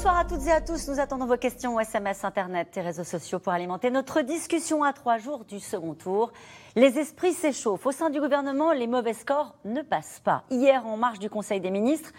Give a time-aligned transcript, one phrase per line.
[0.00, 0.88] Bonsoir à toutes et à tous.
[0.88, 5.18] Nous attendons vos questions SMS, Internet et réseaux sociaux pour alimenter notre discussion à trois
[5.18, 6.32] jours du second tour.
[6.74, 7.84] Les esprits s'échauffent.
[7.84, 10.44] Au sein du gouvernement, les mauvais scores ne passent pas.
[10.50, 12.12] Hier, en marge du Conseil des ministres,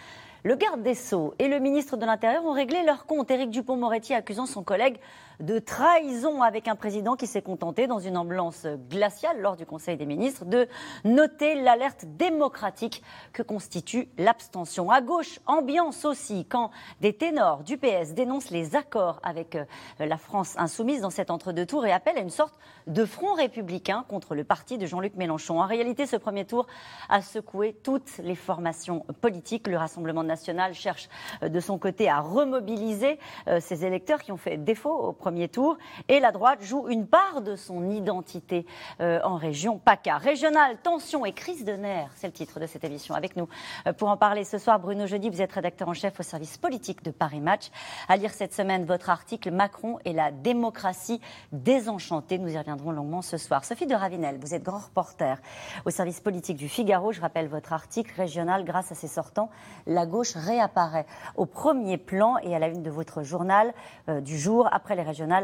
[0.43, 3.31] le garde des Sceaux et le ministre de l'Intérieur ont réglé leur compte.
[3.31, 4.99] Éric Dupont-Moretti accusant son collègue
[5.41, 9.97] de trahison avec un président qui s'est contenté, dans une ambulance glaciale lors du Conseil
[9.97, 10.67] des ministres, de
[11.03, 14.89] noter l'alerte démocratique que constitue l'abstention.
[14.91, 19.65] À gauche, ambiance aussi quand des ténors du PS dénoncent les accords avec euh,
[19.99, 24.05] la France insoumise dans cet entre-deux tours et appellent à une sorte de front républicain
[24.07, 25.59] contre le parti de Jean-Luc Mélenchon.
[25.59, 26.67] En réalité, ce premier tour
[27.09, 29.67] a secoué toutes les formations politiques.
[29.67, 31.09] Le Rassemblement national cherche
[31.41, 35.30] euh, de son côté à remobiliser euh, ses électeurs qui ont fait défaut au premier
[35.49, 35.77] tour.
[36.07, 38.65] Et la droite joue une part de son identité
[38.99, 40.17] euh, en région PACA.
[40.17, 43.15] Régionale, tension et crise de nerfs, c'est le titre de cette émission.
[43.15, 43.47] Avec nous
[43.87, 46.57] euh, pour en parler ce soir, Bruno Jeudi, vous êtes rédacteur en chef au service
[46.57, 47.69] politique de Paris Match.
[48.07, 51.21] À lire cette semaine votre article Macron et la démocratie
[51.51, 52.37] désenchantée.
[52.37, 53.65] Nous y reviendrons longuement ce soir.
[53.65, 55.37] Sophie de Ravinel, vous êtes grand reporter
[55.85, 57.11] au service politique du Figaro.
[57.11, 58.63] Je rappelle votre article régional.
[58.63, 59.49] Grâce à ses sortants,
[59.85, 63.73] la gauche réapparaît au premier plan et à la une de votre journal
[64.09, 65.03] euh, du jour après les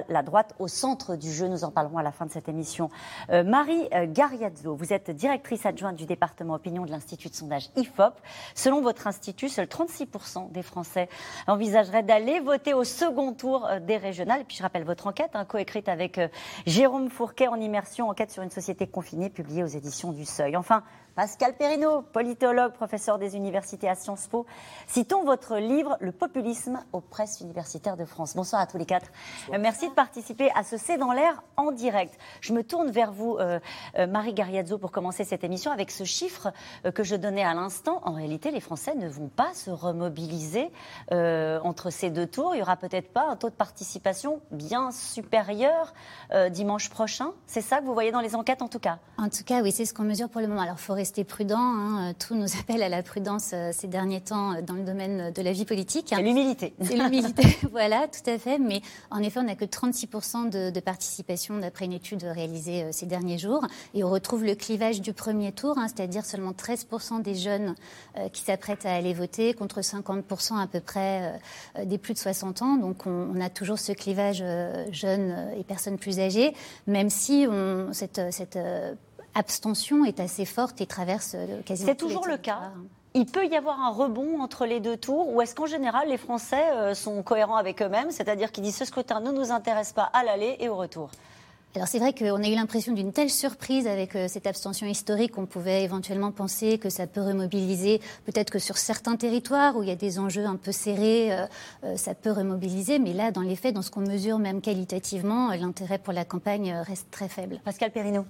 [0.09, 1.47] la droite au centre du jeu.
[1.47, 2.89] Nous en parlerons à la fin de cette émission.
[3.29, 7.69] Euh, Marie euh, Gariazzo, vous êtes directrice adjointe du département opinion de l'Institut de sondage
[7.75, 8.13] IFOP.
[8.55, 11.09] Selon votre institut, seuls 36% des Français
[11.47, 14.41] envisageraient d'aller voter au second tour euh, des régionales.
[14.41, 16.19] Et puis je rappelle votre enquête, hein, coécrite avec
[16.65, 20.57] Jérôme Fourquet en immersion, enquête sur une société confinée, publiée aux éditions du Seuil.
[20.57, 20.83] Enfin,
[21.17, 24.45] Pascal Perrineau, politologue, professeur des universités à Sciences Po.
[24.85, 28.35] Citons votre livre Le populisme aux presses universitaires de France.
[28.35, 29.07] Bonsoir à tous les quatre.
[29.51, 32.15] Euh, merci de participer à ce C'est dans l'air en direct.
[32.39, 33.59] Je me tourne vers vous, euh,
[33.97, 36.53] euh, Marie Gariazzo, pour commencer cette émission avec ce chiffre
[36.93, 37.99] que je donnais à l'instant.
[38.03, 40.69] En réalité, les Français ne vont pas se remobiliser
[41.09, 42.53] entre ces deux tours.
[42.53, 45.95] Il n'y aura peut-être pas un taux de participation bien supérieur
[46.51, 47.31] dimanche prochain.
[47.47, 48.99] C'est ça que vous voyez dans les enquêtes, en tout cas?
[49.17, 50.61] En tout cas, oui, c'est ce qu'on mesure pour le moment.
[50.61, 51.57] Alors, Forest rester prudent.
[51.57, 52.13] Hein.
[52.19, 55.41] Tout nous appelle à la prudence euh, ces derniers temps euh, dans le domaine de
[55.41, 56.07] la vie politique.
[56.09, 56.73] C'est l'humilité.
[56.81, 58.59] L'humilité, voilà, tout à fait.
[58.59, 62.89] Mais en effet, on n'a que 36% de, de, participation d'après une étude réalisée euh,
[62.91, 63.65] ces derniers jours.
[63.93, 67.75] Et on retrouve le clivage du premier tour, hein, c'est-à-dire seulement 13% des jeunes
[68.33, 71.39] qui s'apprêtent à aller voter contre 50% à peu près
[71.85, 72.75] des plus de 60 ans.
[72.75, 74.43] Donc on, on a toujours ce clivage
[74.91, 76.53] jeunes et personnes plus âgées,
[76.87, 78.57] même si on, cette, cette
[79.37, 81.89] abstention est assez forte et traverse euh, quasiment.
[81.89, 82.71] C'est toujours le cas.
[83.13, 86.17] Il peut y avoir un rebond entre les deux tours ou est-ce qu'en général les
[86.17, 90.09] Français euh, sont cohérents avec eux-mêmes, c'est-à-dire qu'ils disent ce scrutin ne nous intéresse pas
[90.13, 91.09] à l'aller et au retour?
[91.75, 95.33] Alors c'est vrai qu'on a eu l'impression d'une telle surprise avec euh, cette abstention historique
[95.33, 99.89] qu'on pouvait éventuellement penser que ça peut remobiliser, peut-être que sur certains territoires où il
[99.89, 101.31] y a des enjeux un peu serrés,
[101.95, 105.99] ça peut remobiliser, mais là dans les faits, dans ce qu'on mesure même qualitativement, l'intérêt
[105.99, 107.59] pour la campagne reste très faible.
[107.63, 108.25] Pascal Perrineau.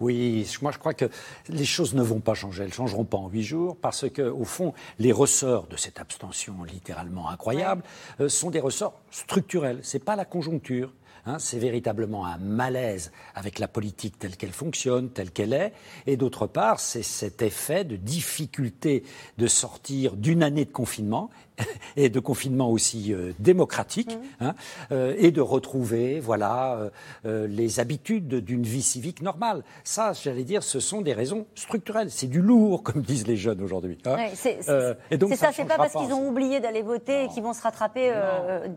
[0.00, 1.04] Oui, moi je crois que
[1.48, 4.22] les choses ne vont pas changer, elles ne changeront pas en huit jours, parce que
[4.22, 7.82] au fond, les ressorts de cette abstention littéralement incroyable
[8.20, 9.80] euh, sont des ressorts structurels.
[9.82, 10.92] C'est pas la conjoncture.
[11.26, 15.74] Hein, c'est véritablement un malaise avec la politique telle qu'elle fonctionne, telle qu'elle est.
[16.06, 19.04] Et d'autre part, c'est cet effet de difficulté
[19.36, 21.28] de sortir d'une année de confinement
[21.96, 24.44] et de confinement aussi euh, démocratique, mmh.
[24.44, 24.54] hein,
[24.92, 26.90] euh, et de retrouver voilà
[27.26, 29.62] euh, les habitudes d'une vie civique normale.
[29.84, 32.10] Ça, j'allais dire, ce sont des raisons structurelles.
[32.10, 33.98] C'est du lourd, comme disent les jeunes aujourd'hui.
[34.06, 34.16] Hein.
[34.34, 34.96] c'est ça.
[35.52, 38.12] C'est pas parce qu'ils ont oublié d'aller voter et qu'ils vont se rattraper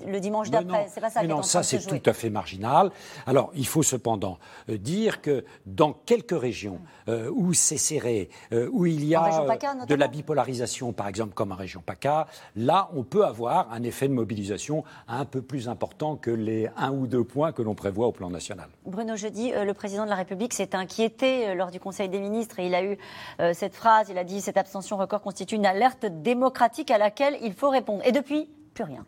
[0.05, 0.87] le dimanche d'après.
[0.93, 1.23] C'est pas ça.
[1.23, 2.91] non, ça c'est tout à fait marginal.
[3.25, 8.29] Alors, il faut cependant dire que dans quelques régions où c'est serré,
[8.71, 9.45] où il y a
[9.87, 14.07] de la bipolarisation, par exemple, comme en région PACA, là on peut avoir un effet
[14.07, 18.07] de mobilisation un peu plus important que les un ou deux points que l'on prévoit
[18.07, 18.69] au plan national.
[18.85, 22.19] Bruno Jeudi, euh, le président de la République s'est inquiété euh, lors du Conseil des
[22.19, 22.97] ministres et il a eu
[23.39, 27.37] euh, cette phrase, il a dit cette abstention record constitue une alerte démocratique à laquelle
[27.41, 28.01] il faut répondre.
[28.05, 29.05] Et depuis, plus rien.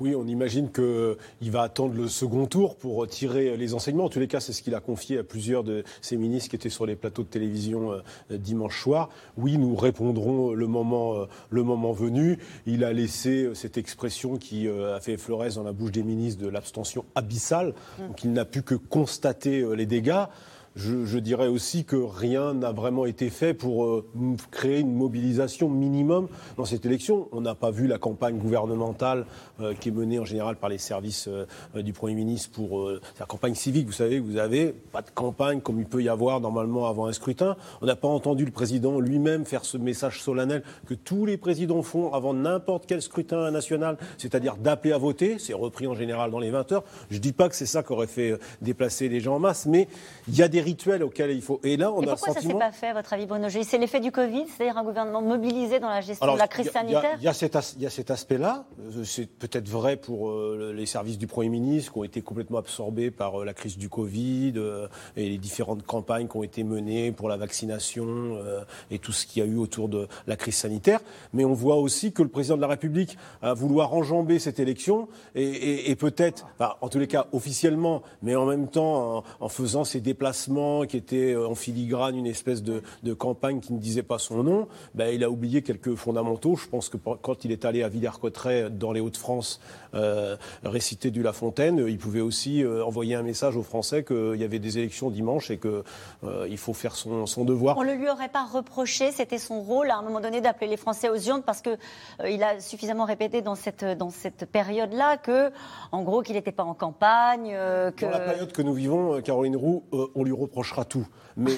[0.00, 4.06] Oui, on imagine qu'il va attendre le second tour pour tirer les enseignements.
[4.06, 6.56] En tous les cas, c'est ce qu'il a confié à plusieurs de ses ministres qui
[6.56, 9.10] étaient sur les plateaux de télévision euh, dimanche soir.
[9.36, 12.38] Oui, nous répondrons le moment, euh, le moment venu.
[12.64, 16.42] Il a laissé euh, cette expression qui a fait florès dans la bouche des ministres
[16.42, 17.74] de l'abstention abyssale.
[17.98, 18.06] Mm.
[18.08, 20.24] Donc il n'a pu que constater les dégâts.
[20.76, 24.04] Je, dirais aussi que rien n'a vraiment été fait pour euh,
[24.52, 27.28] créer une mobilisation minimum dans cette élection.
[27.32, 29.26] On n'a pas vu la campagne gouvernementale
[29.60, 33.26] euh, qui est menée en général par les services euh, du Premier ministre pour la
[33.26, 33.86] campagne civique.
[33.86, 37.12] Vous savez, vous avez pas de campagne comme il peut y avoir normalement avant un
[37.12, 37.56] scrutin.
[37.82, 41.82] On n'a pas entendu le président lui-même faire ce message solennel que tous les présidents
[41.82, 45.38] font avant n'importe quel scrutin national, c'est-à-dire d'appeler à voter.
[45.38, 46.84] C'est repris en général dans les 20 heures.
[47.10, 49.66] Je ne dis pas que c'est ça qui aurait fait déplacer les gens en masse,
[49.66, 49.88] mais
[50.28, 51.60] il y a des rituels auxquels il faut.
[51.64, 53.78] Et là, on a pourquoi ça ne s'est pas fait, à votre avis, Bruno C'est
[53.78, 57.24] l'effet du Covid, c'est-à-dire un gouvernement mobilisé dans la gestion de la crise sanitaire Il
[57.24, 58.64] y, a cet, aspect-là.
[58.80, 62.58] Euh, c'est peut-être vrai pour euh, les services du Premier ministre qui ont été complètement
[62.58, 64.54] absorbés par euh, la crise du Covid
[65.16, 68.38] et les différentes campagnes qui ont été menées pour la vaccination
[68.90, 71.00] et tout ce qu'il y a eu autour de la crise sanitaire.
[71.32, 75.08] Mais on voit aussi que le président de la République a vouloir enjamber cette élection
[75.34, 76.46] et, peut-être,
[76.80, 80.49] en tous les cas officiellement, mais en même temps en, faisant ses déplacements
[80.88, 82.82] qui étaient euh, en filigrane une espèce de,
[83.14, 86.56] campagne qui ne disait pas son nom, ben, il a oublié quelques fondamentaux.
[86.56, 89.60] Je pense que quand il est allé à Villers-Cotterêts dans les Hauts-de-France
[89.94, 94.36] euh, réciter du La Fontaine, il pouvait aussi euh, envoyer un message aux Français qu'il
[94.36, 97.76] y avait des élections dimanche et qu'il faut faire son, devoir.
[97.78, 100.76] On ne lui aurait pas reproché, c'était son rôle à un moment donné d'appeler les
[100.76, 101.78] Français aux urnes parce qu'il
[102.28, 105.50] il a suffisamment répété dans cette, dans cette période-là que,
[105.92, 107.50] en gros, qu'il n'était pas en campagne.
[107.96, 108.04] que...
[108.04, 111.06] Dans la période que nous vivons, Caroline Roux, on lui reprochera tout.
[111.36, 111.52] Mais,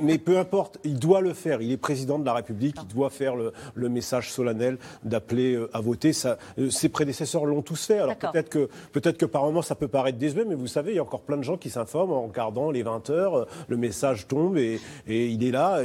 [0.00, 1.62] mais, peu importe, il doit le faire.
[1.62, 5.80] Il est président de la République, il doit faire le, message solennel d'appeler euh, à
[5.80, 6.12] voter.
[6.12, 7.98] Ça, euh, ses prédécesseurs l'ont tous fait.
[7.98, 10.96] Alors peut-être que, peut que par moment ça peut paraître désuet, mais vous savez, il
[10.96, 13.46] y a encore plein de gens qui s'informent en regardant les 20 heures.
[13.66, 14.78] Le message tombe et,
[15.08, 15.82] il est là.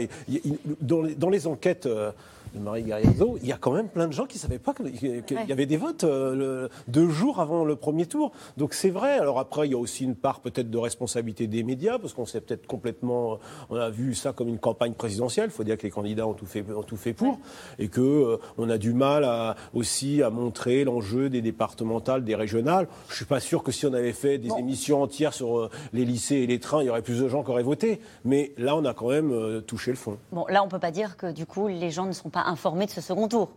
[0.81, 1.87] dans, les, dans, les, enquêtes.
[2.55, 4.73] Euh, Marie Gariazzo, il y a quand même plein de gens qui ne savaient pas
[4.73, 8.31] qu'il y avait des votes euh, deux jours avant le premier tour.
[8.57, 9.17] Donc c'est vrai.
[9.17, 12.25] Alors après, il y a aussi une part peut-être de responsabilité des médias, parce qu'on
[12.25, 13.39] s'est peut-être complètement.
[13.69, 15.49] On a vu ça comme une campagne présidentielle.
[15.49, 17.39] Il faut dire que les candidats ont tout fait, ont tout fait pour.
[17.79, 22.35] Et qu'on euh, on a du mal à, aussi à montrer l'enjeu des départementales, des
[22.35, 22.87] régionales.
[23.07, 25.69] Je ne suis pas sûr que si on avait fait des émissions entières sur euh,
[25.93, 27.99] les lycées et les trains, il y aurait plus de gens qui auraient voté.
[28.25, 30.17] Mais là, on a quand même touché le fond.
[30.31, 32.42] Bon, là, on ne peut pas dire que du coup, les gens ne sont pas
[32.47, 33.49] informés de ce second tour.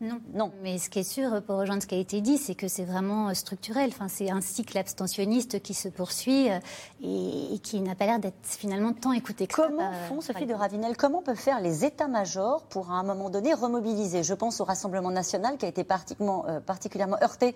[0.00, 0.20] Non.
[0.32, 0.52] non.
[0.62, 2.84] Mais ce qui est sûr, pour rejoindre ce qui a été dit, c'est que c'est
[2.84, 3.90] vraiment euh, structurel.
[3.92, 6.58] Enfin, c'est un cycle abstentionniste qui se poursuit euh,
[7.02, 10.96] et, qui n'a pas l'air d'être finalement tant écouté que Comment font, Sophie de Ravinel,
[10.96, 14.24] comment peuvent faire les états-majors pour, à un moment donné, remobiliser?
[14.24, 17.54] Je pense au Rassemblement national qui a été particulièrement, euh, particulièrement heurté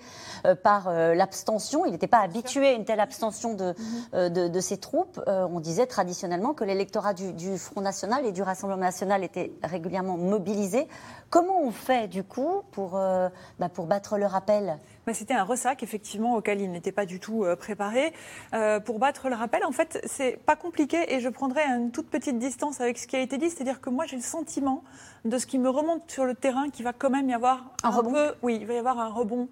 [0.62, 1.84] par l'abstention.
[1.86, 3.74] Il n'était pas habitué à une telle abstention de,
[4.12, 4.48] mhm.
[4.48, 5.20] de, ses troupes.
[5.26, 10.16] on disait traditionnellement que l'électorat du, du Front National et du Rassemblement national était régulièrement
[10.16, 10.88] mobilisé.
[11.30, 13.28] Comment on fait, du coup, pour, euh,
[13.58, 14.78] bah, pour battre le rappel
[15.12, 18.12] C'était un ressac, effectivement, auquel il n'était pas du tout euh, préparé.
[18.54, 22.08] Euh, pour battre le rappel, en fait, c'est pas compliqué et je prendrai une toute
[22.08, 23.50] petite distance avec ce qui a été dit.
[23.50, 24.84] C'est-à-dire que moi, j'ai le sentiment
[25.24, 27.90] de ce qui me remonte sur le terrain qu'il va quand même y avoir un,
[27.90, 28.12] rebond.
[28.12, 29.48] Peu, oui, il va y avoir un rebond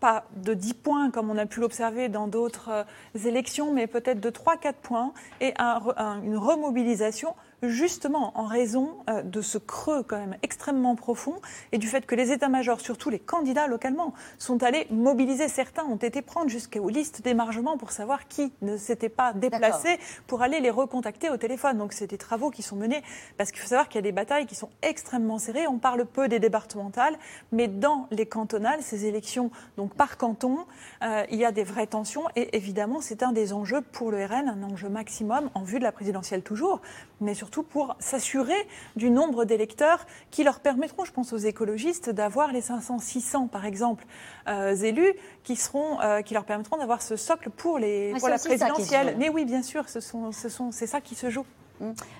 [0.00, 2.86] pas de 10 points comme on a pu l'observer dans d'autres
[3.26, 9.58] élections, mais peut-être de 3-4 points et une remobilisation justement en raison euh, de ce
[9.58, 11.34] creux quand même extrêmement profond
[11.72, 15.48] et du fait que les états-majors, surtout les candidats localement, sont allés mobiliser.
[15.48, 20.42] Certains ont été prendre jusqu'aux listes d'émargement pour savoir qui ne s'était pas déplacé pour
[20.42, 21.78] aller les recontacter au téléphone.
[21.78, 23.02] Donc c'est des travaux qui sont menés
[23.36, 25.66] parce qu'il faut savoir qu'il y a des batailles qui sont extrêmement serrées.
[25.66, 27.18] On parle peu des départementales,
[27.52, 30.58] mais dans les cantonales, ces élections donc par canton,
[31.02, 34.24] euh, il y a des vraies tensions et évidemment c'est un des enjeux pour le
[34.24, 36.80] RN, un enjeu maximum en vue de la présidentielle toujours,
[37.20, 42.10] mais surtout surtout pour s'assurer du nombre d'électeurs qui leur permettront, je pense aux écologistes,
[42.10, 44.04] d'avoir les 500, 600 par exemple
[44.48, 45.14] euh, élus
[45.44, 49.16] qui seront, euh, qui leur permettront d'avoir ce socle pour les pour la présidentielle.
[49.18, 51.46] Mais oui, bien sûr, ce sont, ce sont, c'est ça qui se joue.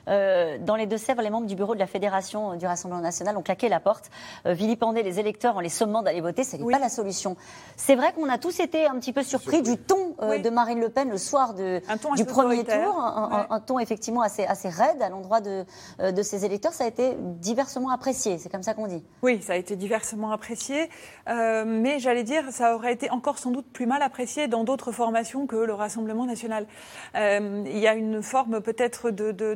[0.09, 3.43] Euh, dans les Deux-Sèvres, les membres du bureau de la Fédération du Rassemblement national ont
[3.43, 4.11] claqué la porte,
[4.47, 6.45] euh, vilipendé les électeurs en les sommant d'aller voter.
[6.45, 7.37] Ce n'est pas la solution.
[7.77, 10.81] C'est vrai qu'on a tous été un petit peu surpris du ton euh, de Marine
[10.81, 11.81] Le Pen le soir de,
[12.17, 13.01] du premier tour.
[13.01, 15.65] Un, ton effectivement assez, assez raide à l'endroit de,
[15.99, 16.73] de ses électeurs.
[16.73, 18.39] Ça a été diversement apprécié.
[18.39, 19.05] C'est comme ça qu'on dit.
[19.23, 20.89] Oui, ça a été diversement apprécié.
[21.27, 25.47] mais j'allais dire, ça aurait été encore sans doute plus mal apprécié dans d'autres formations
[25.47, 26.67] que le Rassemblement national.
[27.15, 29.48] il y a une forme peut-être de de,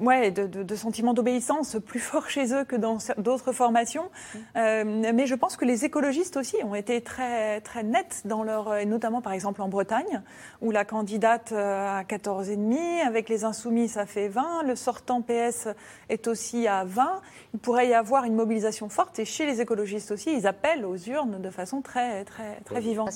[0.00, 4.10] ouais, de, de, sentiments d'obéissance plus fort chez eux que dans d'autres formations.
[4.56, 8.76] Euh, mais je pense que les écologistes aussi ont été très, très nets dans leur,
[8.76, 10.22] et notamment par exemple en Bretagne,
[10.60, 15.68] où la candidate euh, a 14,5, avec les insoumis ça fait 20, le sortant PS
[16.08, 17.20] est aussi à 20.
[17.54, 20.96] Il pourrait y avoir une mobilisation forte et chez les écologistes aussi, ils appellent aux
[20.96, 23.10] urnes de façon très, très, très vivante.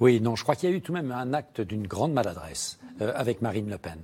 [0.00, 2.12] Oui, non, je crois qu'il y a eu tout de même un acte d'une grande
[2.12, 3.98] maladresse avec Marine Le Pen.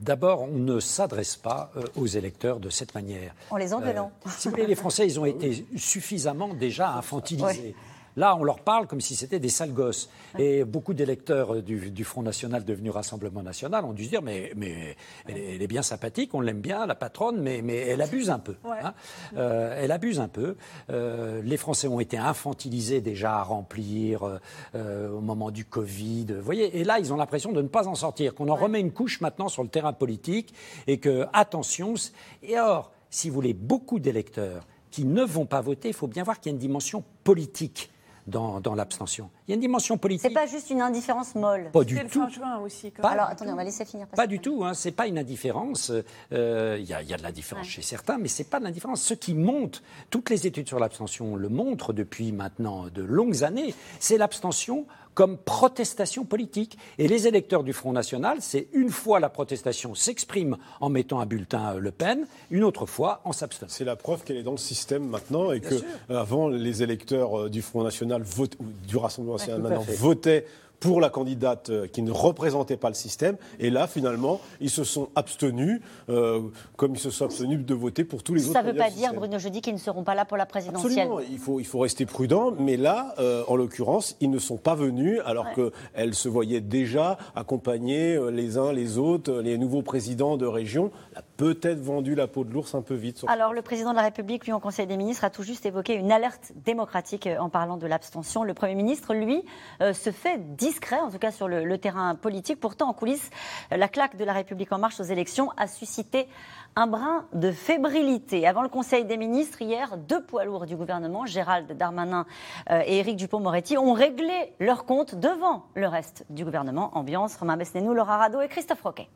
[0.00, 3.34] D'abord, on ne s'adresse pas aux électeurs de cette manière.
[3.50, 4.12] En les engueulant.
[4.38, 7.74] si vous voulez, les Français, ils ont été suffisamment déjà infantilisés.
[8.16, 10.08] Là, on leur parle comme si c'était des sales gosses.
[10.38, 14.96] Et beaucoup d'électeurs du, Front National devenu Rassemblement National ont dû se dire mais, mais
[15.26, 18.56] elle, est bien sympathique, on l'aime bien, la patronne, mais, mais elle abuse un peu.
[18.64, 18.94] Hein.
[19.36, 20.56] Euh, elle abuse un peu.
[20.90, 24.38] Euh, les Français ont été infantilisés déjà à remplir
[24.74, 26.26] euh, au moment du Covid.
[26.28, 28.80] Vous voyez, et là, ils ont l'impression de ne pas en sortir, qu'on en remet
[28.80, 30.54] une couche maintenant sur le terrain politique
[30.86, 31.94] et que, attention,
[32.42, 36.22] et or, si vous voulez, beaucoup d'électeurs qui ne vont pas voter, il faut bien
[36.22, 37.90] voir qu'il y a une dimension politique
[38.26, 39.30] dans, l'abstention.
[39.46, 40.26] Il y a une dimension politique.
[40.28, 41.70] C'est pas juste une indifférence molle.
[41.72, 42.22] Pas du tout.
[42.64, 42.92] aussi.
[43.02, 44.06] Alors attendez, on va laisser finir.
[44.08, 44.64] Pas du tout.
[44.64, 45.92] Hein, c'est pas une indifférence.
[46.32, 49.02] Euh, il y, a, y, a de l'indifférence chez certains, mais c'est pas de l'indifférence.
[49.02, 53.74] Ce qui monte, toutes les études sur l'abstention le montrent depuis maintenant de longues années,
[54.00, 56.78] c'est l'abstention comme protestation politique.
[56.98, 61.26] Et les électeurs du Front National, c'est une fois la protestation s'exprime en mettant un
[61.26, 63.70] bulletin Le Pen, une autre fois en s'abstenant.
[63.70, 65.74] C'est la preuve qu'elle est dans le système maintenant et que
[66.08, 70.46] avant les électeurs euh, du Front National votent, ou du Rassemblement national maintenant votaient
[70.84, 73.38] pour la candidate euh, qui ne représentait pas le système.
[73.58, 76.42] Et là, finalement, ils se sont abstenus, euh,
[76.76, 78.52] comme ils se sont abstenus de voter pour tous les autres.
[78.52, 81.08] Ça ne veut pas dire, Bruno Jeudi, qu'ils ne seront pas là pour la présidentielle.
[81.08, 82.52] Absolument, il faut, il faut rester prudent.
[82.58, 87.16] Mais là, euh, en l'occurrence, ils ne sont pas venus, alors qu'elles se voyaient déjà
[87.34, 90.90] accompagner les uns les autres, les nouveaux présidents de région.
[91.16, 93.24] a peut-être vendu la peau de l'ours un peu vite.
[93.26, 95.94] Alors, le président de la République, lui, en Conseil des ministres, a tout juste évoqué
[95.94, 98.44] une alerte démocratique en parlant de l'abstention.
[98.44, 99.42] Le Premier ministre, lui,
[99.80, 102.60] se fait discret, en tout cas sur le, terrain politique.
[102.60, 103.30] Pourtant, en coulisses,
[103.70, 106.28] la claque de la République en marche aux élections a suscité
[106.76, 108.46] un brin de fébrilité.
[108.46, 112.26] Avant le Conseil des ministres, hier, deux poids lourds du gouvernement, Gérald Darmanin
[112.70, 116.96] euh, et Éric Dupont-Moretti, ont réglé leurs comptes devant le reste du gouvernement.
[116.96, 119.08] Ambiance, Romain Besnénou, Laura Rado et Christophe Roquet.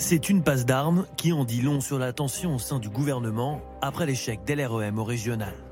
[0.00, 3.60] C'est une passe d'armes qui en dit long sur la tension au sein du gouvernement
[3.82, 5.67] après l'échec d'LREM au régional.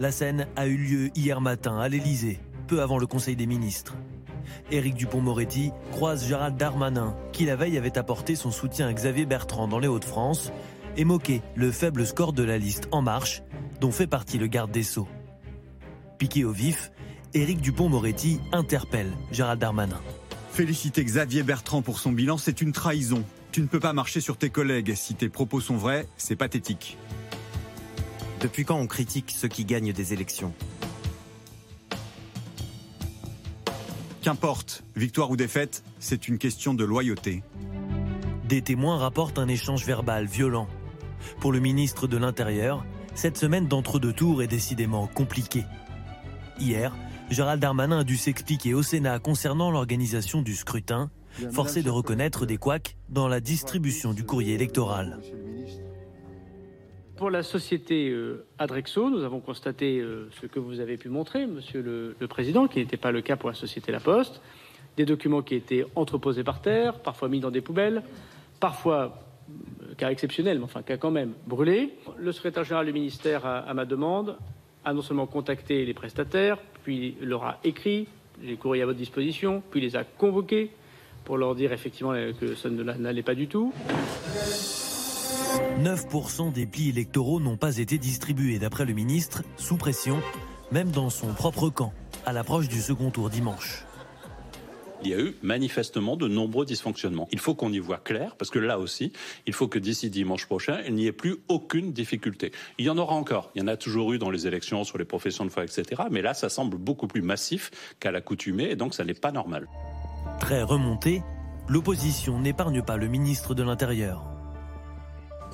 [0.00, 3.94] La scène a eu lieu hier matin à l'Elysée, peu avant le Conseil des ministres.
[4.72, 9.68] Éric Dupont-Moretti croise Gérald Darmanin, qui la veille avait apporté son soutien à Xavier Bertrand
[9.68, 10.52] dans les Hauts-de-France
[10.96, 13.42] et moqué le faible score de la liste En Marche,
[13.80, 15.08] dont fait partie le garde des Sceaux.
[16.18, 16.90] Piqué au vif,
[17.32, 20.00] Éric Dupont-Moretti interpelle Gérald Darmanin.
[20.50, 23.22] Féliciter Xavier Bertrand pour son bilan, c'est une trahison.
[23.52, 24.94] Tu ne peux pas marcher sur tes collègues.
[24.96, 26.98] Si tes propos sont vrais, c'est pathétique.
[28.44, 30.52] Depuis quand on critique ceux qui gagnent des élections
[34.20, 37.42] Qu'importe, victoire ou défaite, c'est une question de loyauté.
[38.46, 40.68] Des témoins rapportent un échange verbal violent.
[41.40, 42.84] Pour le ministre de l'Intérieur,
[43.14, 45.64] cette semaine d'entre-deux tours est décidément compliquée.
[46.60, 46.94] Hier,
[47.30, 51.10] Gérald Darmanin a dû s'expliquer au Sénat concernant l'organisation du scrutin,
[51.50, 55.18] forcé de reconnaître des couacs dans la distribution du courrier électoral.
[57.16, 61.46] Pour la société euh, Adrexo, nous avons constaté euh, ce que vous avez pu montrer,
[61.46, 64.40] Monsieur le, Président, qui n'était pas le cas pour la société La Poste.
[64.96, 68.02] Des documents qui étaient entreposés par terre, parfois mis dans des poubelles,
[68.58, 71.94] parfois, euh, cas exceptionnel, mais enfin cas quand même, brûlés.
[72.18, 74.36] Le secrétaire général du ministère, à, ma demande,
[74.84, 78.08] a non seulement contacté les prestataires, puis leur a écrit,
[78.42, 80.72] j'ai courrier à votre disposition, puis les a convoqués
[81.24, 83.72] pour leur dire effectivement que ça n'allait pas du tout.
[85.82, 90.20] 9% des plis électoraux n'ont pas été distribués, d'après le ministre, sous pression,
[90.72, 91.92] même dans son propre camp,
[92.26, 93.84] à l'approche du second tour dimanche.
[95.02, 97.28] Il y a eu manifestement de nombreux dysfonctionnements.
[97.30, 99.12] Il faut qu'on y voit clair, parce que là aussi,
[99.46, 102.52] il faut que d'ici dimanche prochain, il n'y ait plus aucune difficulté.
[102.78, 103.50] Il y en aura encore.
[103.54, 106.02] Il y en a toujours eu dans les élections, sur les professions de foi, etc.
[106.10, 107.70] Mais là, ça semble beaucoup plus massif
[108.00, 109.68] qu'à l'accoutumée, et donc ça n'est pas normal.
[110.40, 111.22] Très remonté,
[111.68, 114.33] l'opposition n'épargne pas le ministre de l'Intérieur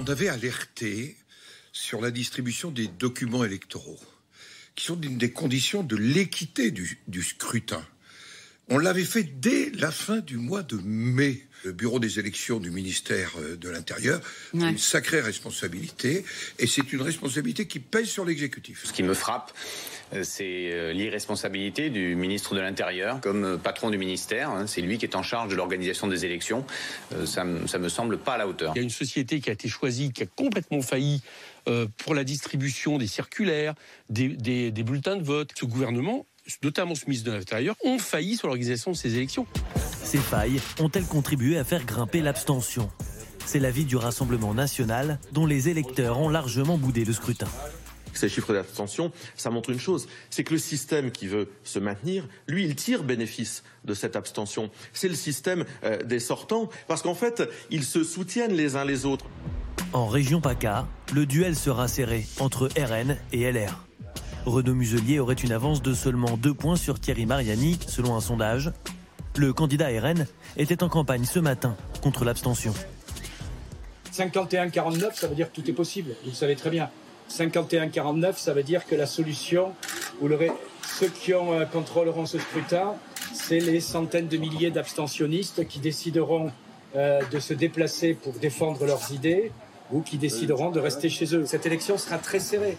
[0.00, 1.16] on avait alerté
[1.72, 4.00] sur la distribution des documents électoraux,
[4.74, 7.86] qui sont une des conditions de l'équité du, scrutin.
[8.68, 11.46] On l'avait fait dès la fin du mois de mai.
[11.64, 14.20] Le bureau des élections du ministère euh, de l'Intérieur
[14.54, 16.24] une sacrée responsabilité,
[16.58, 18.82] et c'est une responsabilité qui pèse sur l'exécutif.
[18.84, 19.52] Ce qui me frappe,
[20.14, 24.50] euh, c'est euh, l'irresponsabilité du ministre de l'Intérieur comme patron du ministère.
[24.50, 24.66] Hein.
[24.66, 26.64] C'est lui qui est en charge de l'organisation des élections.
[27.24, 28.72] Ça, ça me semble pas à la hauteur.
[28.74, 31.22] Il y a une société qui a été choisie, qui a complètement failli
[31.98, 33.74] pour la distribution des circulaires,
[34.08, 34.28] des,
[34.70, 35.50] des bulletins de vote.
[35.58, 36.26] Ce gouvernement
[36.62, 39.46] notamment ce ministre de l'Intérieur, ont failli sur l'organisation de ces élections.
[40.02, 42.90] Ces failles ont-elles contribué à faire grimper l'abstention?
[43.46, 47.48] C'est l'avis du Rassemblement national, dont les électeurs ont largement boudé le scrutin.
[48.12, 52.28] ces chiffres d'abstention, ça montre une chose, c'est que le système qui veut se maintenir,
[52.46, 54.70] lui, il tire bénéfice de cette abstention.
[54.92, 59.06] C'est le système euh, des sortants, parce qu'en fait, ils se soutiennent les uns les
[59.06, 59.26] autres.
[59.92, 63.89] En région PACA, le duel sera serré entre RN et LR.
[64.46, 68.72] Renaud Muselier aurait une avance de seulement deux points sur Thierry Mariani, selon un sondage.
[69.36, 72.72] Le candidat RN était en campagne ce matin contre l'abstention.
[74.12, 76.90] 51-49, ça veut dire que tout est possible, vous le savez très bien.
[77.30, 79.72] 51-49, ça veut dire que la solution,
[80.20, 80.50] vous l'aurez,
[80.98, 82.94] ceux qui euh, contrôleront ce scrutin,
[83.32, 86.50] c'est les centaines de milliers d'abstentionnistes qui décideront
[86.96, 89.52] euh, de se déplacer pour défendre leurs idées
[89.92, 91.46] ou qui décideront de rester chez eux.
[91.46, 92.78] Cette élection sera très serrée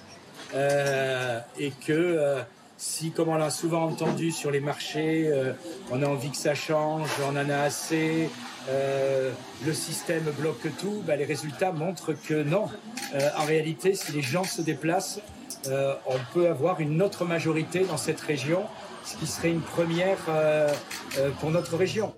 [0.53, 2.41] et que euh,
[2.81, 5.53] si, comme on l'a souvent entendu sur les marchés, euh,
[5.91, 8.27] on a envie que ça change, on en a assez,
[8.69, 9.31] euh,
[9.63, 12.65] le système bloque tout, bah, les résultats montrent que non.
[13.13, 15.19] Euh, en réalité, si les gens se déplacent,
[15.67, 18.63] euh, on peut avoir une autre majorité dans cette région,
[19.05, 20.73] ce qui serait une première euh,
[21.19, 22.15] euh, pour notre région.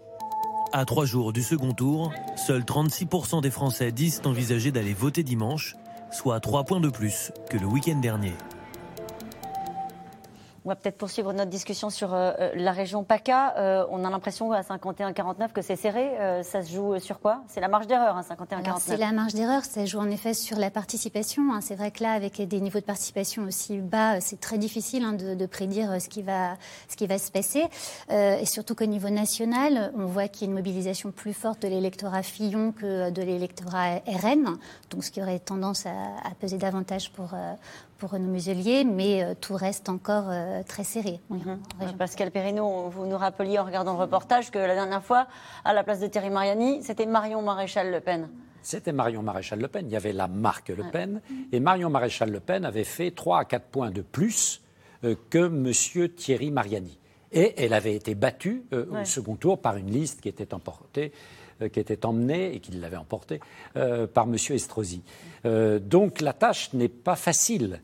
[0.71, 5.75] À trois jours du second tour, seuls 36% des Français disent envisager d'aller voter dimanche,
[6.13, 8.33] soit trois points de plus que le week-end dernier.
[10.65, 13.55] On va peut-être poursuivre notre discussion sur euh, euh, la région PACA.
[13.57, 16.11] Euh, on a l'impression à 51-49 que c'est serré.
[16.43, 17.43] Ça se joue sur quoi?
[17.47, 18.65] C'est la marge d'erreur, hein, 51-49.
[18.65, 21.53] Alors, C'est la marge d'erreur, ça joue en effet sur la participation.
[21.53, 21.59] hein.
[21.61, 25.13] C'est vrai que là, avec des niveaux de participation aussi bas, c'est très difficile hein,
[25.13, 27.65] de, prédire ce qui va, se passer.
[28.09, 31.67] Et surtout qu'au niveau national, on voit qu'il y a une mobilisation plus forte de
[31.67, 34.57] l'électorat Fillon que de l'électorat RN,
[34.89, 35.89] donc ce qui aurait tendance à,
[36.39, 37.35] peser davantage pour,
[38.03, 41.21] pour Renaud Muselier, mais euh, tout reste encore euh, très serré.
[41.29, 41.93] oui, Mhm.
[41.97, 45.25] Pascal Perrineau, vous nous rappeliez en regardant le reportage que la dernière fois,
[45.63, 48.27] à la place de Thierry Mariani, c'était Marion Maréchal Le Pen.
[48.61, 49.85] C'était Marion Maréchal Le Pen.
[49.87, 51.21] Il y avait la marque Le Pen.
[51.53, 54.61] Et Marion Maréchal Le Pen avait fait 3 à 4 points de plus
[55.05, 55.71] euh, que M.
[56.09, 56.99] Thierry Mariani.
[57.31, 59.03] Et elle avait été battue euh, Ouais.
[59.03, 61.13] au second tour par une liste qui était emportée
[61.61, 63.39] euh, qui était emmenée et qui l'avait emportée
[63.77, 64.35] euh, par M.
[64.49, 65.03] Estrosi.
[65.45, 67.77] Euh, donc la tâche n'est pas facile euh,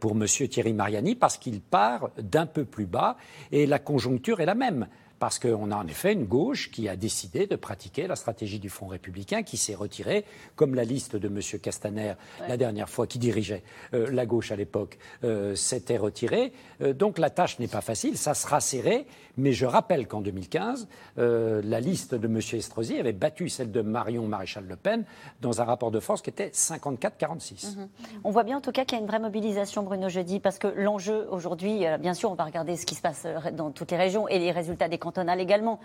[0.00, 0.26] pour M.
[0.26, 3.16] Thierry Mariani parce qu'il part d'un peu plus bas
[3.50, 4.86] et la conjoncture est la même.
[5.22, 8.68] Parce qu'on a en effet une gauche qui a décidé de pratiquer la stratégie du
[8.68, 10.24] Front républicain, qui s'est retirée,
[10.56, 11.60] comme la liste de M.
[11.60, 12.14] Castaner
[12.48, 13.62] la dernière fois, qui dirigeait
[13.94, 16.52] euh, la gauche à l'époque, euh, s'était retirée.
[16.80, 19.06] Euh, donc la tâche n'est pas facile, ça sera serré,
[19.36, 22.38] mais je rappelle qu'en 2015, euh, la liste de M.
[22.38, 25.04] Estrosi avait battu celle de Marion Maréchal Le Pen
[25.40, 27.76] dans un rapport de force qui était 54-46.
[27.76, 27.88] Mhm.
[28.24, 30.58] On voit bien en tout cas qu'il y a une vraie mobilisation, Bruno, jeudi, parce
[30.58, 33.96] que l'enjeu aujourd'hui, bien sûr, on va regarder ce qui se passe dans toutes les
[33.96, 35.78] régions et les résultats des cantonales également.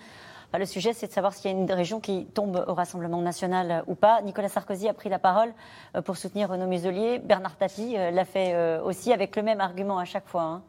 [0.58, 3.84] Le sujet, c'est de savoir s'il y a une région qui tombe au Rassemblement national
[3.88, 4.22] ou pas.
[4.22, 5.54] Nicolas Sarkozy a pris la parole
[5.96, 7.20] euh, pour soutenir Renaud Muselier.
[7.20, 10.44] Bernard Tapie euh, l'a fait euh, aussi avec le même argument à chaque fois.
[10.44, 10.62] hein,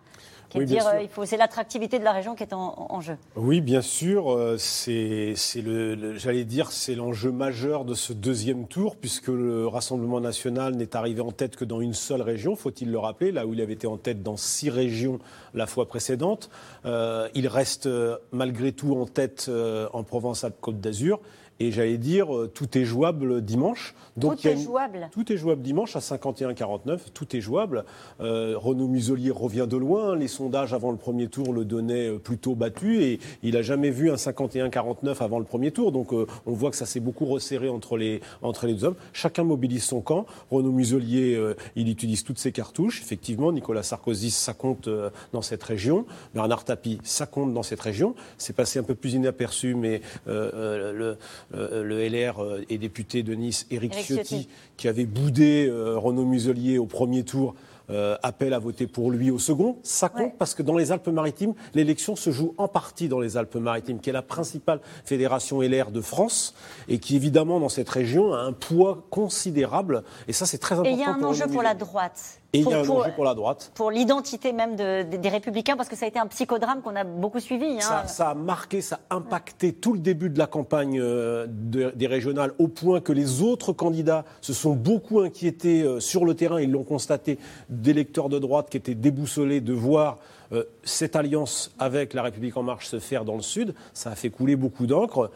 [0.48, 0.98] qui est Oui, de bien dire, sûr.
[0.98, 3.16] euh, il faut, c'est l'attractivité de la région qui est en, en jeu.
[3.36, 4.32] Oui, bien sûr.
[4.32, 9.28] euh, C'est, c'est le, le- j'allais dire, c'est l'enjeu majeur de ce deuxième tour, puisque
[9.28, 13.32] le Rassemblement national n'est arrivé en tête que dans une seule région, faut-il le rappeler,
[13.32, 15.18] là où il avait été en tête dans six régions
[15.54, 16.50] la fois précédente.
[16.86, 17.88] Euh, il reste
[18.32, 21.20] malgré tout en tête euh, en Provence-Alpes-Côte d'Azur.
[21.60, 23.94] Et j'allais dire, euh, tout est jouable dimanche.
[24.20, 25.08] Tout y a est une- jouable.
[25.12, 27.84] tout est jouable dimanche à 51-49, tout est jouable.
[28.20, 32.18] Euh, Renaud Muselier revient de loin, les sondages avant le premier tour le donnaient euh,
[32.18, 35.92] plutôt battu et il n'a jamais vu un 51-49 avant le premier tour.
[35.92, 38.96] Donc euh, on voit que ça s'est beaucoup resserré entre les, entre les deux hommes.
[39.12, 40.26] Chacun mobilise son camp.
[40.50, 43.00] Renaud Muselier, euh, il utilise toutes ses cartouches.
[43.02, 46.06] Effectivement, Nicolas Sarkozy, ça compte euh, dans cette région.
[46.34, 48.14] Bernard Tapie, ça compte dans cette région.
[48.36, 51.16] C'est passé un peu plus inaperçu, mais le,
[51.54, 54.48] euh, le LR euh, et député de Nice, Éric Ciotti, Ciotti.
[54.76, 57.54] qui avait boudé euh, Renaud Muselier au premier tour,
[57.90, 59.78] euh, appelle à voter pour lui au second.
[59.82, 64.00] Ça compte parce que dans les Alpes-Maritimes, l'élection se joue en partie dans les Alpes-Maritimes,
[64.00, 66.54] qui est la principale fédération LR de France
[66.88, 70.04] et qui évidemment dans cette région a un poids considérable.
[70.26, 70.90] Et ça, c'est très important.
[70.90, 72.40] Et il y a un pour enjeu pour la droite.
[72.54, 73.72] Et il y Pour- a un pour- enjeu pour la droite.
[73.74, 76.96] Pour l'identité même de- de- des Républicains, parce que ça a été un psychodrame qu'on
[76.96, 77.66] a beaucoup suivi.
[77.76, 77.80] hein.
[77.80, 81.92] Ça, ça a marqué, ça a impacté tout le début de la campagne euh, de-
[81.94, 86.32] des régionales, au point que les autres candidats se sont beaucoup inquiétés euh, sur le
[86.34, 90.16] terrain, ils l'ont constaté, d'électeurs de droite qui étaient déboussolés de voir
[90.52, 93.74] euh, cette alliance avec la République en marche se faire dans le Sud.
[93.92, 95.30] Ça a fait couler beaucoup d'encre.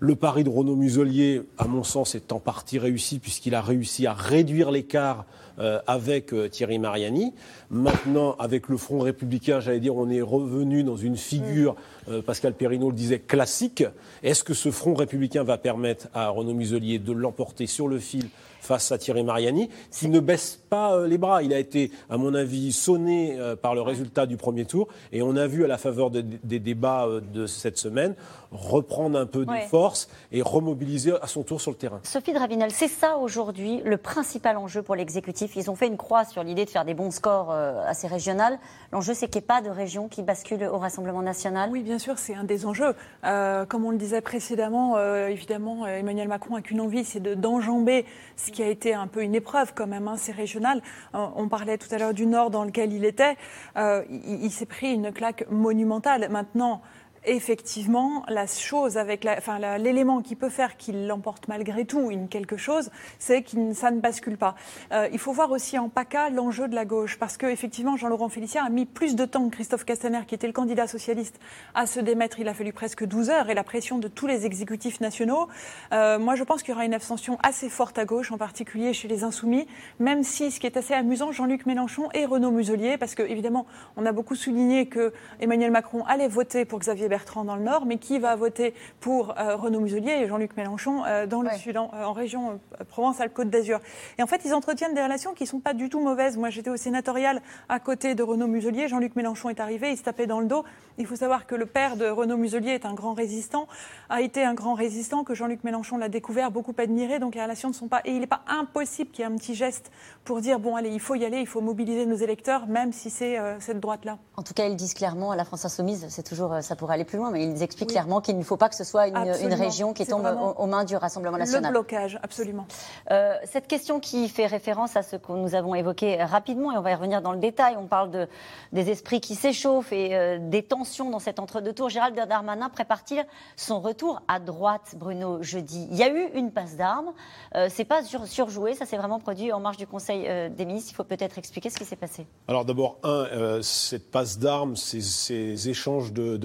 [0.00, 4.08] Le pari de Renaud Muselier, à mon sens, est en partie réussi puisqu'il a réussi
[4.08, 5.24] à réduire l'écart
[5.58, 7.32] euh, avec euh, Thierry Mariani.
[7.70, 11.76] Maintenant, avec le Front républicain, j'allais dire, on est revenu dans une figure,
[12.08, 13.84] euh, Pascal Perrineau le disait, classique.
[14.22, 18.28] Est-ce que ce Front républicain va permettre à Renaud Muselier de l'emporter sur le fil
[18.60, 21.42] face à Thierry Mariani, qui ne baisse pas les bras?
[21.42, 24.88] Il a été, à mon avis, sonné par le résultat du premier tour.
[25.12, 28.14] Et on a vu, à la faveur de- des débats de cette semaine,
[28.50, 29.64] reprendre un peu Ouais.
[29.64, 32.00] de force et remobiliser à son tour sur le terrain.
[32.02, 35.54] Sophie Dravinel, c'est ça aujourd'hui le principal enjeu pour l'exécutif.
[35.56, 38.58] Ils ont fait une croix sur l'idée de faire des bons scores euh, assez régionales.
[38.92, 41.70] L'enjeu, c'est qu'il n'y ait pas de région qui bascule au Rassemblement national.
[41.70, 42.94] Oui, bien sûr, c'est un des enjeux.
[43.24, 47.34] Euh, comme on le disait précédemment, euh, évidemment, Emmanuel Macron a qu'une envie, c'est de-
[47.34, 48.06] d'enjamber
[48.36, 50.80] ce qui a été un peu une épreuve quand même, hein, c'est régional.
[51.14, 53.36] Euh, on parlait tout à l'heure du Nord dans lequel il était.
[53.76, 56.28] Euh, il il s'est pris une claque monumentale.
[56.30, 56.80] Maintenant,
[57.24, 62.56] effectivement, la chose avec la- l'élément qui peut faire qu'il l'emporte malgré tout une quelque
[62.56, 64.54] chose, c'est que ça ne bascule pas.
[64.92, 68.28] Euh, il faut voir aussi en PACA l'enjeu de la gauche, parce que effectivement, Jean-Laurent
[68.28, 71.38] Félicien a mis plus de temps que Christophe Castaner, qui était le candidat socialiste,
[71.74, 72.38] à se démettre.
[72.40, 75.48] Il a fallu presque 12 heures et la pression de tous les exécutifs nationaux.
[75.92, 78.92] Euh, moi, je pense qu'il y aura une abstention assez forte à gauche, en particulier
[78.92, 79.66] chez les Insoumis,
[79.98, 83.66] même si ce qui est assez amusant, Jean-Luc Mélenchon et Renaud Muselier, parce que évidemment,
[83.96, 87.86] on a beaucoup souligné que Emmanuel Macron allait voter pour Xavier Bertrand dans le Nord,
[87.86, 91.76] mais qui va voter pour euh, Renaud Muselier et Jean-Luc Mélenchon euh, dans le Sud,
[91.76, 93.80] en, en région euh, Provence-Alpes-Côte d'Azur.
[94.18, 96.36] Et en fait, ils entretiennent des relations qui sont pas du tout mauvaises.
[96.36, 98.88] Moi, j'étais au sénatorial à côté de Renaud Muselier.
[98.88, 100.64] Jean-Luc Mélenchon est arrivé, il se tapait dans le dos.
[100.98, 103.68] Il faut savoir que le père de Renaud Muselier est un grand résistant,
[104.10, 107.20] a été un grand résistant, que Jean-Luc Mélenchon l'a découvert, beaucoup admiré.
[107.20, 108.00] Donc les relations ne sont pas.
[108.04, 109.92] Et il n'est pas impossible qu'il y ait un petit geste
[110.24, 113.10] pour dire bon, allez, il faut y aller, il faut mobiliser nos électeurs, même si
[113.10, 114.18] c'est euh, cette droite-là.
[114.36, 116.94] En tout cas, ils disent clairement à la France Insoumise, c'est toujours, euh, ça pourrait
[116.94, 119.54] aller plus loin, mais ils expliquent clairement qu'il ne faut pas que ce soit une,
[119.54, 121.70] région qui tombe aux, aux mains du Rassemblement Le national.
[121.70, 122.66] blocage, absolument.
[123.12, 126.82] Euh, cette question qui fait référence à ce que nous avons évoqué rapidement, et on
[126.82, 128.28] va y revenir dans le détail, on parle de,
[128.72, 131.88] des esprits qui s'échauffent et euh, des tensions dans cet entre-deux tours.
[131.90, 133.24] Gérald Darmanin prépare-t-il
[133.56, 135.86] son retour à droite, Bruno, jeudi?
[135.90, 137.12] Il y a eu une passe d'armes,
[137.54, 140.64] euh, c'est pas sur- surjoué, ça s'est vraiment produit en marge du Conseil euh, des
[140.64, 140.90] ministres.
[140.92, 142.26] Il faut peut-être expliquer ce qui s'est passé.
[142.48, 146.38] Alors d'abord, un, euh, cette passe d'armes, ces, échanges euh,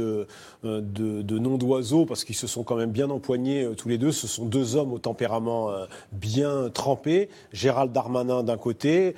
[0.63, 4.12] de- noms d'oiseaux, parce qu'ils se sont quand même bien empoignés euh, tous les deux,
[4.12, 5.69] ce sont deux hommes au tempérament
[6.12, 7.29] bien trempé.
[7.51, 9.15] Gérald Darmanin d'un côté,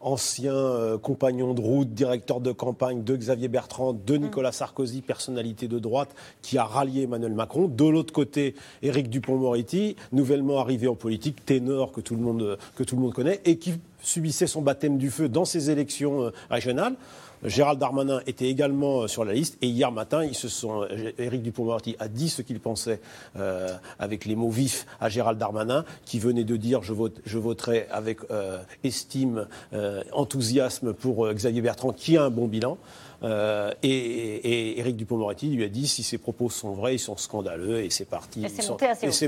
[0.00, 5.78] ancien compagnon de route, directeur de campagne de Xavier Bertrand, de Nicolas Sarkozy, personnalité de
[5.78, 7.68] droite, qui a rallié Emmanuel Macron.
[7.68, 12.58] De l'autre côté, Éric Dupont-Moretti, nouvellement arrivé en politique, ténor que tout le monde,
[13.12, 16.94] connaît, et qui subissait son baptême du feu dans ces élections euh, régionales.
[17.44, 21.12] Gérald Darmanin était également euh, sur la liste et hier matin, ils se sont, euh,
[21.18, 23.00] Éric Dupond-Moretti a dit ce qu'il pensait
[23.98, 27.86] avec les mots vifs à Gérald Darmanin, qui venait de dire je, vote, je voterai
[27.90, 28.18] avec
[28.84, 29.46] estime,
[30.12, 32.78] enthousiasme pour Xavier Bertrand, qui a un bon bilan.
[33.24, 37.16] Euh, et, et Éric Dupond-Moretti lui a dit si ses propos sont vrais, ils sont
[37.16, 38.44] scandaleux et c'est parti.
[38.44, 38.76] Et c'est sont-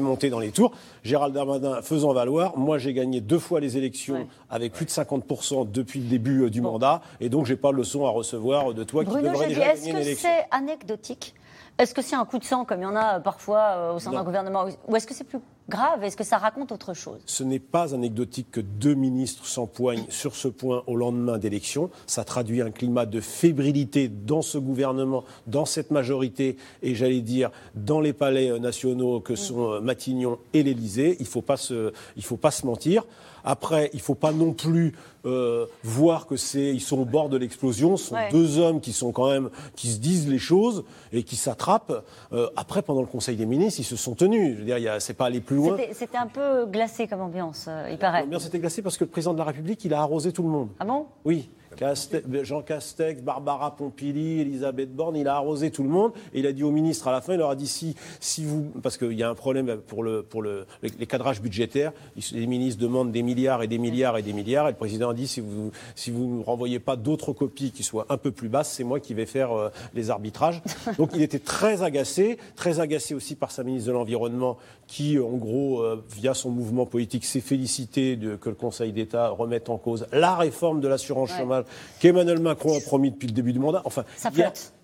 [0.04, 0.72] monté dans les tours.
[1.04, 5.70] Gérald Darmanin faisant valoir, moi j'ai gagné deux fois les élections avec plus de 50%
[5.70, 8.84] depuis le début euh, du mandat et donc j'ai pas de leçon à recevoir de
[8.84, 11.34] toi qui devrais déjà est-ce gagner une que c'est anecdotique?
[11.76, 13.94] Est-ce que c'est un coup de sang comme il y en a euh, parfois euh,
[13.94, 16.04] au sein d'un gouvernement Ou est-ce que c'est plus grave?
[16.04, 17.18] Est-ce que ça raconte autre chose?
[17.26, 21.90] Ce n'est pas anecdotique que deux ministres s'empoignent sur ce point au lendemain d'élections.
[22.06, 27.50] Ça traduit un climat de fébrilité dans ce gouvernement, dans cette majorité, et j'allais dire
[27.74, 31.16] dans les palais euh, nationaux que sont Matignon et l'Élysée.
[31.18, 33.04] Il ne faut, pas se- il faut pas se mentir.
[33.44, 34.94] Après, il ne faut pas non plus
[35.26, 37.96] euh, voir que c'est, ils sont au bord de l'explosion.
[37.96, 38.30] Ce sont Ouais.
[38.30, 42.04] deux hommes qui sont quand même, qui se disent les choses et qui s'attrapent.
[42.32, 44.54] Euh, après, pendant le Conseil des ministres, ils se sont tenus.
[44.54, 45.76] Je veux dire, c'est pas aller plus loin.
[45.78, 48.22] C'était- C'était un peu glacé comme ambiance, euh, il paraît.
[48.22, 50.48] L'ambiance était glacée parce que le président de la République, il a arrosé tout le
[50.48, 50.68] monde.
[50.80, 51.06] Ah bon?
[51.24, 51.48] Oui.
[51.76, 56.46] Caste- Jean Castex, Barbara Pompili, Elisabeth Borne, il a arrosé tout le monde et il
[56.46, 58.96] a dit au ministre à la fin, il leur a dit si, si vous, parce
[58.96, 61.92] qu'il y a un problème pour, le, pour le, les, les cadrages budgétaires,
[62.32, 65.14] les ministres demandent des milliards et des milliards et des milliards et le président a
[65.14, 68.48] dit si vous si vous ne renvoyez pas d'autres copies qui soient un peu plus
[68.48, 70.62] basses, c'est moi qui vais faire euh, les arbitrages.
[70.98, 75.30] Donc il était très agacé, très agacé aussi par sa ministre de l'Environnement qui, en
[75.36, 79.78] gros, euh, via son mouvement politique, s'est félicité de, que le Conseil d'État remette en
[79.78, 81.38] cause la réforme de l'assurance Ouais.
[81.38, 81.64] chômage
[82.00, 83.82] qu'Emmanuel Macron a promis depuis le début du mandat.
[83.84, 84.30] Enfin, Ça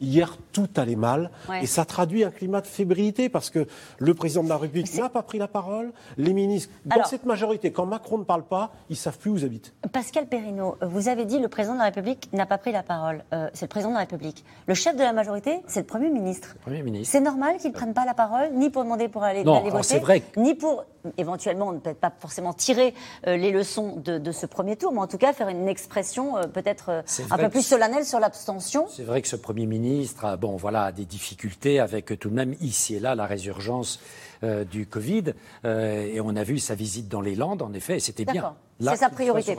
[0.00, 1.62] hier, tout allait mal Ouais.
[1.62, 3.66] et ça traduit un climat de fébrilité parce que
[3.98, 5.92] le président de la République n'a pas pris la parole.
[6.16, 9.36] Les ministres, dans Alors- cette majorité, quand Macron ne parle pas, ils savent plus où
[9.36, 9.74] ils habitent.
[9.92, 13.24] Pascal Perrineau, vous avez dit le président de la République n'a pas pris la parole.
[13.32, 14.44] Euh, c'est le président de la République.
[14.66, 16.56] Le chef de la majorité, c'est le Premier ministre.
[16.62, 17.10] Premier ministre.
[17.12, 19.64] C'est normal qu'il ne prenne pas la parole, ni pour demander pour aller, Non, alors
[19.78, 20.84] voter, c'est vrai ni pour
[21.16, 22.94] éventuellement ne peut-être pas forcément tirer
[23.26, 26.36] euh, les leçons de, de ce premier tour, mais en tout cas faire une expression
[26.36, 28.86] euh, peut-être euh, un peu plus solennelle sur l'abstention.
[28.88, 32.34] C'est vrai que ce Premier ministre a, bon, voilà, a des difficultés avec tout de
[32.34, 34.00] même ici et là la résurgence
[34.70, 35.34] du Covid.
[35.64, 38.54] et on a vu sa visite dans les Landes, en effet, et c'était bien.
[38.80, 39.54] C'est sa priorité.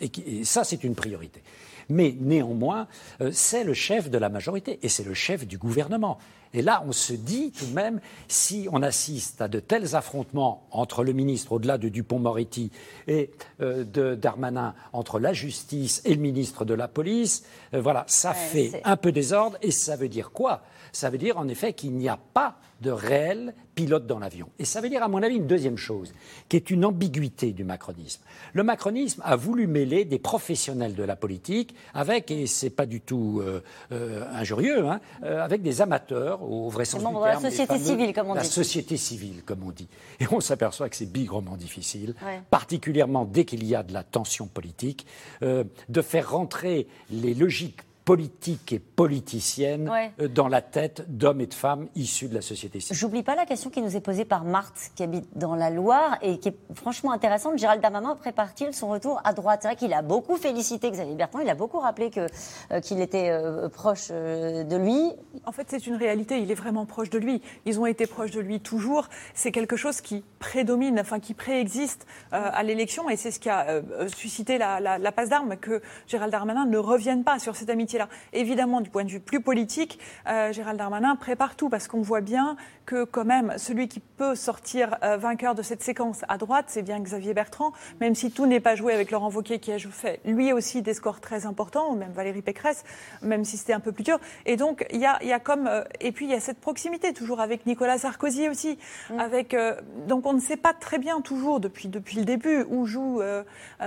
[0.00, 1.42] Et, et ça, c'est une priorité.
[1.88, 2.88] Mais néanmoins,
[3.20, 6.18] euh, c'est le chef de la majorité et c'est le chef du gouvernement.
[6.54, 10.66] Et là, on se dit tout de même, si on assiste à de tels affrontements
[10.70, 12.70] entre le ministre, au-delà de Dupont-Moretti,
[13.08, 17.44] et euh, de Darmanin, entre la justice et le ministre de la police,
[17.74, 19.58] euh, voilà, ça Ouais, fait un peu désordre.
[19.60, 20.62] Et ça veut dire quoi?
[20.96, 24.48] Ça veut dire en effet qu'il n'y a pas de réel pilote dans l'avion.
[24.58, 26.12] Et ça veut dire, à mon avis, une deuxième chose,
[26.48, 28.22] qui est une ambiguïté du macronisme.
[28.54, 33.00] Le macronisme a voulu mêler des professionnels de la politique avec, et c'est pas du
[33.02, 37.20] tout euh, euh, injurieux, hein, euh, avec des amateurs, au vrai sens Des du membres
[37.20, 38.48] de la terme, des société fameux- civile, comme on la dit.
[38.48, 39.88] société civile, comme on dit.
[40.20, 42.40] Et on s'aperçoit que c'est bigrement difficile, Ouais.
[42.50, 45.06] particulièrement dès qu'il y a de la tension politique,
[45.42, 50.12] de faire rentrer les logiques politiques et politiciennes Ouais.
[50.20, 52.96] euh, dans la tête d'hommes et de femmes issus de la société civile.
[52.96, 56.16] J'oublie pas la question qui nous est posée par Marthe, qui habite dans la Loire
[56.22, 57.58] et qui est franchement intéressante.
[57.58, 59.58] Gérald Darmanin prépare-t-il son retour à droite?
[59.62, 62.26] C'est vrai qu'il a beaucoup félicité Xavier Bertrand, il a beaucoup rappelé que,
[62.70, 65.12] euh, qu'il était euh, proche euh, de lui.
[65.44, 66.38] En fait, c'est une réalité.
[66.38, 67.42] Il est vraiment proche de lui.
[67.64, 69.08] Ils ont été proches de lui toujours.
[69.34, 73.80] C'est quelque chose qui prédomine, enfin qui préexiste à l'élection, et c'est ce qui a
[74.14, 78.08] suscité la, la- la passe d'armes que Gérald Darmanin ne revienne pas sur cette amitié-là.
[78.32, 82.20] Évidemment, du point de vue plus politique, euh, Gérald Darmanin prépare tout parce qu'on voit
[82.20, 86.66] bien que quand même celui qui peut sortir euh, vainqueur de cette séquence à droite,
[86.68, 89.78] c'est bien Xavier Bertrand, même si tout n'est pas joué avec Laurent Wauquiez qui a
[89.78, 92.84] fait lui aussi des scores très importants, ou même Valérie Pécresse,
[93.22, 94.18] même si c'était un peu plus dur.
[94.46, 96.40] Et donc il y a, il y a comme euh, et puis il y a
[96.40, 98.78] cette proximité toujours avec Nicolas Sarkozy aussi,
[99.18, 99.74] avec euh,
[100.06, 103.20] donc on ne sait pas très bien toujours depuis depuis le début où joue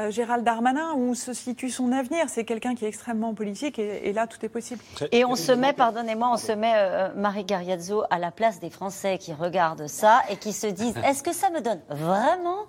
[0.10, 2.30] Gérald Darmanin, où se situe son avenir.
[2.30, 4.82] C'est quelqu'un qui est extrêmement politique et, et là tout est possible.
[5.12, 8.70] Et on se met, pardonnez-moi, on se met, euh, Marie Gariazzo, à la place des
[8.70, 12.66] Français qui regardent ça et qui se disent est-ce que ça me donne vraiment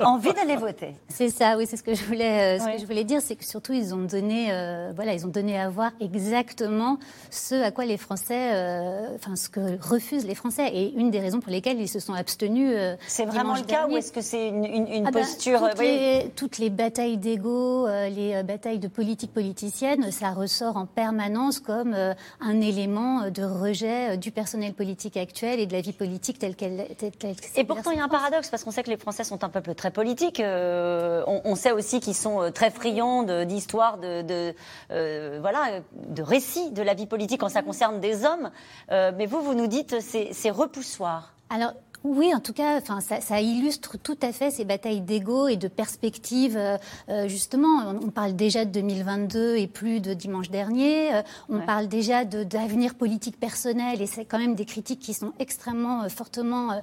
[0.00, 0.94] envie d'aller voter?
[1.08, 2.74] C'est ça, oui, c'est ce que je voulais, euh, ce Ouais.
[2.76, 5.58] que je voulais dire, c'est que surtout ils ont donné, euh, voilà, ils ont donné
[5.58, 6.98] à voir exactement
[7.30, 11.20] ce à quoi les Français, euh, enfin ce que refusent les Français, et une des
[11.20, 12.72] raisons pour lesquelles ils se sont abstenus.
[12.76, 13.94] euh, C'est vraiment le cas dernier.
[13.94, 15.86] ou est-ce que c'est une, une- une Ah bah, posture toutes, oui.
[15.86, 21.60] les, toutes les batailles d'ego, euh, les batailles de politique politicienne, ça ressort en permanence
[21.60, 25.80] comme euh, un élément euh, de rejet euh, du personnel politique actuel et de la
[25.80, 26.86] vie politique telle qu'elle
[27.18, 29.44] qu'elle Et pourtant, il y a un paradoxe, parce qu'on sait que les Français sont
[29.44, 30.40] un peuple très politique.
[30.40, 34.54] euh, on, on sait aussi qu'ils sont très friands d'histoires, de, de,
[34.90, 38.50] euh, voilà, de récits de la vie politique quand ça concerne des hommes.
[38.90, 41.34] Euh, mais vous, vous nous dites c'est repoussoir.
[41.50, 41.72] Alors,
[42.04, 45.56] oui, en tout cas, enfin, ça, ça illustre tout à fait ces batailles d'ego et
[45.56, 46.56] de perspectives.
[46.56, 51.14] euh, euh, justement, on, on parle déjà de 2022 et plus de dimanche dernier.
[51.14, 51.66] euh, on Ouais.
[51.66, 56.04] parle déjà de- d'avenir politique personnel et c'est quand même des critiques qui sont extrêmement
[56.04, 56.80] euh, fortement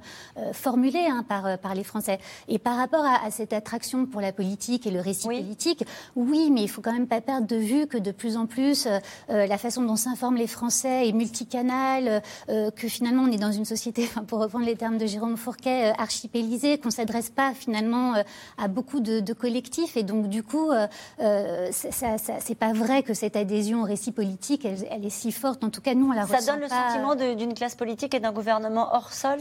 [0.53, 2.19] formulées hein, par, par les Français.
[2.47, 5.83] Et par rapport à, à cette attraction pour la politique et le récit politique,
[6.15, 8.87] oui, mais il faut quand même pas perdre de vue que de plus en plus,
[9.29, 13.65] la façon dont s'informent les Français est multicanal, euh, que finalement on est dans une
[13.65, 18.23] société, pour reprendre les termes de Jérôme Fourquet, euh, archipélisée, qu'on s'adresse pas finalement euh,
[18.57, 20.87] à beaucoup de, de collectifs, et donc du coup, euh,
[21.21, 25.05] euh, ça, ça- ça- c'est pas vrai que cette adhésion au récit politique, elle, elle
[25.05, 25.63] est si forte.
[25.63, 28.19] En tout cas, nous, on la Ça ressent donne le sentiment d'une classe politique et
[28.19, 29.37] d'un gouvernement hors sol?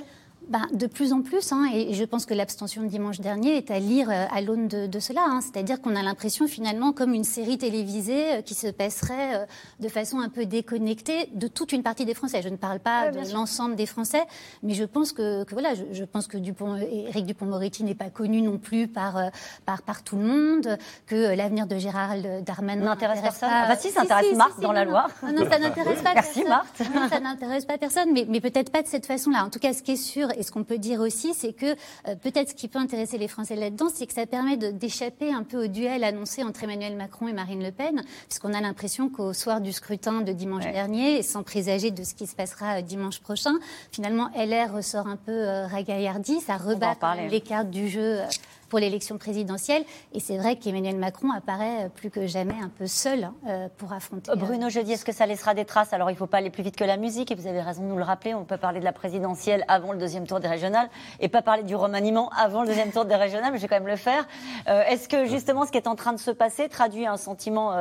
[0.48, 3.70] Ben, de plus en plus, hein, et je pense que l'abstention de dimanche dernier est
[3.72, 5.22] à lire euh, à l'aune de, de cela.
[5.26, 5.40] hein.
[5.40, 9.46] C'est-à-dire qu'on a l'impression finalement comme une série télévisée euh, qui se passerait euh,
[9.80, 12.42] de façon un peu déconnectée de toute une partie des Français.
[12.42, 14.22] Je ne parle pas de l'ensemble des Français,
[14.62, 18.10] mais je pense que, que voilà, je, je pense que Dupont, Éric Dupont-Moretti n'est pas
[18.10, 19.20] connu non plus par,
[19.64, 23.48] par, par tout le monde, que l'avenir de Gérald Darmanin N'intéresse personne.
[23.48, 25.10] pas- Ah bah si, ça intéresse Marthe dans la Loire.
[25.24, 26.48] Non, non, ça n'intéresse pas Merci, personne.
[26.48, 26.82] Marthe.
[26.94, 29.44] Non, ça n'intéresse pas personne, mais, mais peut-être pas de cette façon-là.
[29.44, 31.66] En tout cas, ce qui est sûr et ce qu'on peut dire aussi, c'est que
[32.08, 35.42] euh, peut-être ce qui peut intéresser les Français là-dedans, c'est que ça permet d'échapper un
[35.42, 39.32] peu au duel annoncé entre Emmanuel Macron et Marine Le Pen, puisqu'on a l'impression qu'au
[39.32, 40.72] soir du scrutin de dimanche Ouais.
[40.72, 43.52] dernier, et sans présager de ce qui se passera euh, dimanche prochain,
[43.92, 46.94] finalement, LR ressort un peu euh, ragaillardi, ça rebat
[47.30, 48.20] les cartes du jeu.
[48.66, 49.84] Euh, pour l'élection présidentielle.
[50.12, 54.32] Et c'est vrai qu'Emmanuel Macron apparaît plus que jamais un peu seul hein, pour affronter.
[54.36, 55.92] Bruno Jeudi, est-ce que ça laissera des traces?
[55.92, 57.82] Alors il ne faut pas aller plus vite que la musique, et vous avez raison
[57.82, 58.34] de nous le rappeler.
[58.34, 60.88] On peut parler de la présidentielle avant le deuxième tour des régionales,
[61.20, 63.76] et pas parler du remaniement avant le deuxième tour des régionales, mais je vais quand
[63.76, 64.26] même le faire.
[64.66, 67.72] est-ce que justement ce qui est en train de se passer traduit un sentiment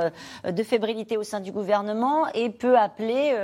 [0.45, 3.35] de fébrilité au sein du gouvernement et peut appeler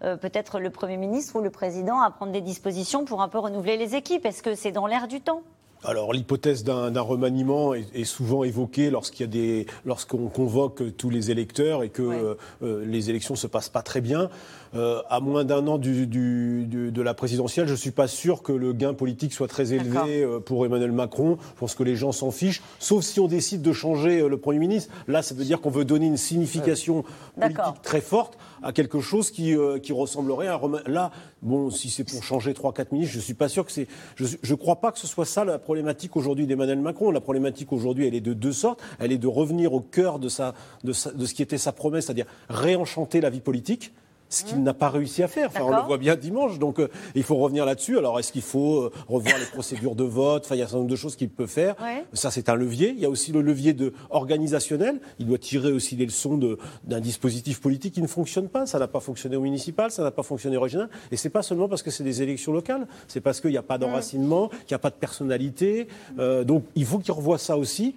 [0.00, 3.76] peut-être le Premier ministre ou le Président à prendre des dispositions pour un peu renouveler
[3.76, 4.26] les équipes?
[4.26, 5.42] Est-ce que c'est dans l'air du temps?
[5.84, 11.30] Alors l'hypothèse d'un remaniement est, souvent évoquée lorsqu'il y a des, lorsqu'on convoque tous les
[11.30, 14.28] électeurs et que euh, euh, les élections se passent pas très bien.
[14.74, 18.52] Euh, à moins d'un an du, de la présidentielle, je ne suis pas sûr que
[18.52, 21.38] le gain politique soit très élevé euh, pour Emmanuel Macron.
[21.54, 24.58] Je pense que les gens s'en fichent, sauf si on décide de changer le Premier
[24.58, 24.92] ministre.
[25.06, 27.04] Là, ça veut dire qu'on veut donner une signification
[27.38, 31.10] politique très forte à quelque chose qui, qui ressemblerait à un Là,
[31.42, 33.86] bon, si c'est pour changer 3-4 ministres, je ne suis pas sûr que c'est.
[34.16, 37.10] Je ne crois pas que ce soit ça la problématique aujourd'hui d'Emmanuel Macron.
[37.10, 38.82] La problématique aujourd'hui, elle est de deux sortes.
[38.98, 42.26] Elle est de revenir au cœur de, de, de ce qui était sa promesse, c'est-à-dire
[42.48, 43.92] réenchanter la vie politique
[44.28, 45.48] ce qu'il n'a pas réussi à faire.
[45.48, 47.98] Enfin, on le voit bien dimanche, donc euh, il faut revenir là-dessus.
[47.98, 50.44] Alors, est-ce qu'il faut euh, revoir les procédures de vote?
[50.44, 51.76] Enfin, il y a un certain nombre de choses qu'il peut faire.
[52.12, 52.90] Ça, c'est un levier.
[52.90, 55.00] Il y a aussi le levier de organisationnel.
[55.18, 56.38] Il doit tirer aussi les leçons
[56.84, 58.66] d'un dispositif politique qui ne fonctionne pas.
[58.66, 60.88] Ça n'a pas fonctionné au municipal, ça n'a pas fonctionné au régional.
[61.10, 62.86] Et c'est pas seulement parce que c'est des élections locales.
[63.06, 65.88] C'est parce qu'il n'y a pas d'enracinement, qu'il n'y a pas de personnalité.
[66.18, 67.94] Euh, donc, il faut qu'il revoie ça aussi.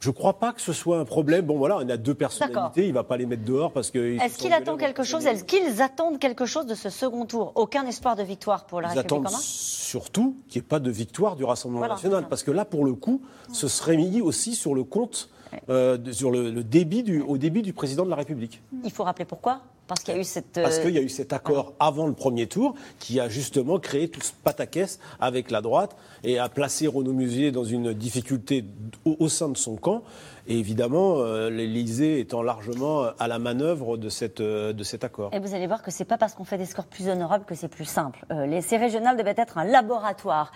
[0.00, 1.46] Je ne crois pas que ce soit un problème.
[1.46, 4.18] Bon, voilà, on a deux personnalités, il ne va pas les mettre dehors parce que.
[4.20, 7.86] Est-ce qu'il attend quelque chose Est-ce qu'ils attendent quelque chose de ce second tour Aucun
[7.86, 11.36] espoir de victoire pour la Ils République attendent surtout qu'il n'y ait pas de victoire
[11.36, 12.26] du Rassemblement national.
[12.28, 15.30] Parce que là, pour le coup, ce serait mis aussi sur le compte,
[15.70, 18.62] euh, sur le, débit du, au débit du président de la République.
[18.84, 20.52] Il faut rappeler pourquoi parce qu'il y a eu cette.
[20.52, 24.08] Parce qu'il y a eu cet accord avant le premier tour qui a justement créé
[24.08, 28.64] tout ce pataquès avec la droite et a placé Renaud Musée dans une difficulté
[29.04, 30.02] au, sein de son camp.
[30.48, 35.30] Et évidemment, euh, l'Élysée étant largement à la manœuvre euh, de cet accord.
[35.32, 37.44] Et vous allez voir que ce n'est pas parce qu'on fait des scores plus honorables
[37.44, 38.24] que c'est plus simple.
[38.30, 40.52] Euh, les, ces devaient être un laboratoire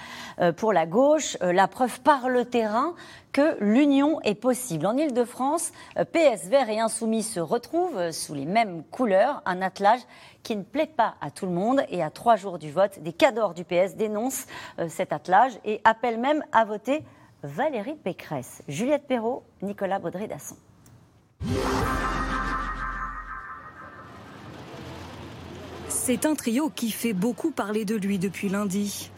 [0.57, 2.95] pour la gauche, la preuve par le terrain
[3.33, 4.87] que l'union est possible.
[4.87, 5.73] En Ile-de-France,
[6.13, 10.01] PS, Vert et Insoumis se retrouvent sous les mêmes couleurs, un attelage
[10.43, 11.83] qui ne plaît pas à tout le monde.
[11.89, 14.47] Et à trois jours du vote, des cadors du PS dénoncent
[14.89, 17.03] cet attelage et appellent même à voter
[17.43, 20.57] Valérie Pécresse, Juliette Perrault, Nicolas Baudry-Dasson.
[25.89, 29.11] C'est un trio qui fait beaucoup parler de lui depuis lundi.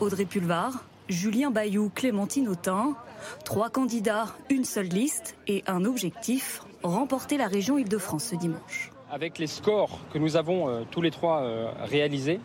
[0.00, 2.96] Audrey Pulvar, Julien Bayou, Clémentine Autain,
[3.44, 8.90] trois candidats, une seule liste et un objectif, remporter la région Île-de-France ce dimanche.
[9.10, 12.40] Avec les scores que nous avons euh, tous les trois euh, réalisés,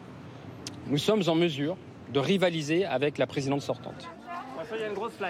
[0.88, 1.76] nous sommes en mesure
[2.14, 4.10] de rivaliser avec la présidente sortante.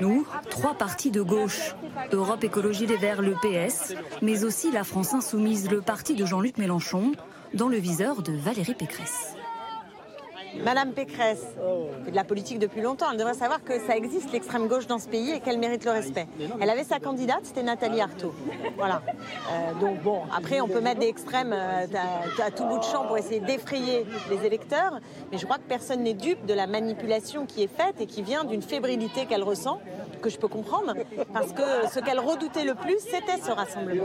[0.01, 1.75] Nous, trois partis de gauche,
[2.11, 6.57] Europe Écologie Les Verts, le PS, mais aussi la France Insoumise, le parti de Jean-Luc
[6.57, 7.13] Mélenchon,
[7.53, 9.35] dans le viseur de Valérie Pécresse.
[10.63, 11.45] Madame Pécresse
[12.05, 13.07] fait de la politique depuis longtemps.
[13.11, 15.91] Elle devrait savoir que ça existe l'extrême gauche dans ce pays et qu'elle mérite le
[15.91, 16.27] respect.
[16.59, 18.33] Elle avait sa candidate, c'était Nathalie Arthaud.
[18.77, 19.01] Voilà.
[19.51, 21.85] Euh, donc bon, après on peut mettre des extrêmes euh,
[22.43, 24.99] à, tout bout de champ pour essayer d'effrayer les électeurs,
[25.31, 28.21] mais je crois que personne n'est dupe de la manipulation qui est faite et qui
[28.21, 29.79] vient d'une fébrilité qu'elle ressent,
[30.21, 30.93] que je peux comprendre,
[31.33, 34.03] parce que ce qu'elle redoutait le plus, c'était ce rassemblement.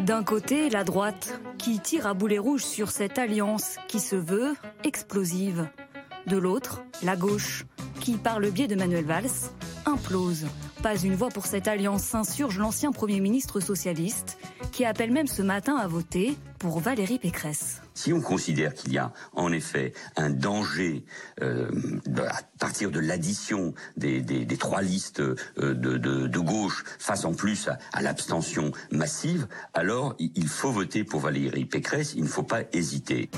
[0.00, 4.54] D'un côté, la droite, qui tire à boulet rouge sur cette alliance qui se veut
[4.84, 5.43] explosive
[6.26, 7.64] de l'autre, la gauche,
[8.00, 9.30] qui, par le biais de Manuel Valls,
[9.86, 10.46] implose.
[10.82, 14.38] Pas une voix pour cette alliance s'insurge l'ancien Premier ministre socialiste,
[14.72, 17.83] qui appelle même ce matin à voter pour Valérie Pécresse.
[17.94, 21.04] Si on considère qu'il y a en effet un danger
[21.40, 21.70] euh,
[22.18, 28.72] à partir de l'addition des, trois listes euh, de, gauche face en plus à, l'abstention
[28.90, 33.30] massive, alors il faut voter pour Valérie Pécresse, il ne faut pas hésiter.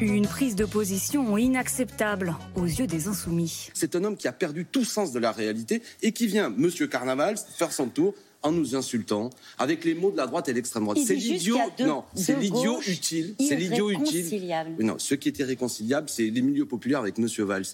[0.00, 3.70] Une prise de position inacceptable aux yeux des insoumis.
[3.72, 6.88] C'est un homme qui a perdu tout sens de la réalité et qui vient, Monsieur
[6.88, 10.56] Carnaval, faire son tour en nous insultant avec les mots de la droite et de
[10.56, 10.98] l'extrême droite.
[11.04, 11.58] C'est l'idiot.
[11.80, 13.34] Non, c'est l'idiot utile.
[13.38, 14.54] C'est l'idiot utile.
[14.80, 17.66] Non, ce qui était réconciliable, c'est les milieux populaires avec Monsieur Valls.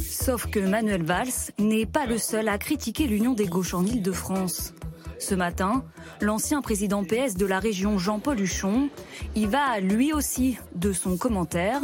[0.00, 4.72] Sauf que Manuel Valls n'est pas le seul à critiquer l'union des gauches en Île-de-France.
[5.18, 5.84] Ce matin,
[6.20, 8.88] l'ancien président PS de la région Jean-Paul Huchon
[9.34, 11.80] y va lui aussi de son commentaire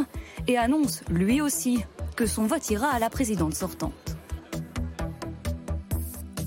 [0.47, 1.79] et annonce lui aussi
[2.15, 4.15] que son vote ira à la présidente sortante.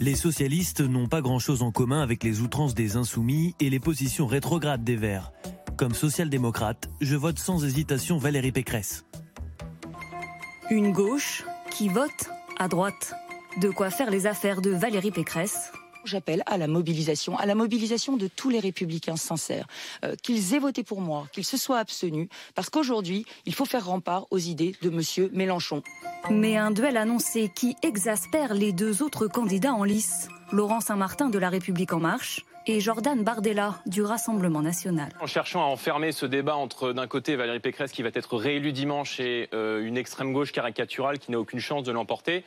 [0.05, 4.27] Les socialistes n'ont pas grand-chose en commun avec les outrances des insoumis et les positions
[4.27, 5.33] rétrogrades des Verts.
[5.79, 9.07] Comme social-démocrate, je vote sans hésitation Valérie Pécresse.
[10.71, 13.15] Une gauche qui vote à droite.
[13.63, 15.73] De quoi faire les affaires de Valérie Pécresse
[16.05, 19.67] J'appelle à la mobilisation, à la mobilisation de tous les républicains sincères,
[20.05, 23.87] euh, qu'ils aient voté pour moi, qu'ils se soient abstenus, parce qu'aujourd'hui, il faut faire
[23.87, 25.83] rempart aux idées de Monsieur Mélenchon.
[26.31, 31.39] Mais un duel annoncé qui exaspère les deux autres candidats en lice, Laurent Saint-Martin de
[31.39, 35.11] La République en marche et Jordan Bardella du Rassemblement national.
[35.21, 38.73] En cherchant à enfermer ce débat entre d'un côté Valérie Pécresse qui va être réélue
[38.73, 42.45] dimanche et euh, une extrême gauche caricaturale qui n'a aucune chance de l'emporter,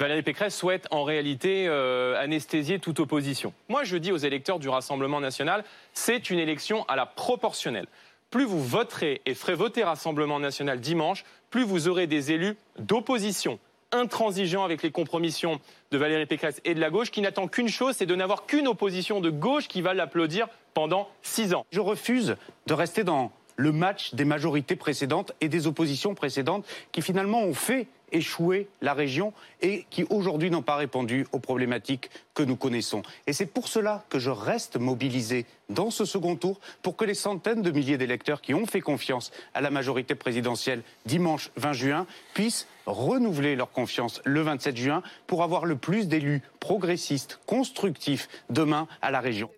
[0.00, 3.52] Valérie Pécresse souhaite en réalité euh, anesthésier toute opposition.
[3.68, 7.86] Moi, je dis aux électeurs du Rassemblement national, c'est une élection à la proportionnelle.
[8.30, 13.58] Plus vous voterez et ferez voter Rassemblement national dimanche, plus vous aurez des élus d'opposition
[13.92, 17.96] intransigeants avec les compromissions de Valérie Pécresse et de la gauche, qui n'attend qu'une chose,
[17.96, 21.66] c'est de n'avoir qu'une opposition de gauche qui va l'applaudir pendant six ans.
[21.72, 22.36] Je refuse
[22.66, 27.52] de rester dans le match des majorités précédentes et des oppositions précédentes qui finalement ont
[27.52, 33.02] fait échouer la région et qui aujourd'hui n'ont pas répondu aux problématiques que nous connaissons.
[33.26, 37.14] Et c'est pour cela que je reste mobilisé dans ce second tour pour que les
[37.14, 42.06] centaines de milliers d'électeurs qui ont fait confiance à la majorité présidentielle dimanche 20 juin
[42.34, 48.88] puissent renouveler leur confiance le 27 juin pour avoir le plus d'élus progressistes, constructifs demain
[49.02, 49.50] à la région.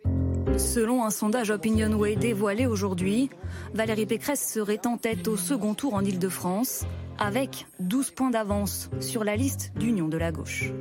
[0.59, 3.31] Selon un sondage OpinionWay dévoilé aujourd'hui,
[3.75, 6.85] Valérie Pécresse serait en tête au second tour en Ile-de-France,
[7.19, 10.73] avec 12 points d'avance sur la liste d'union de la gauche.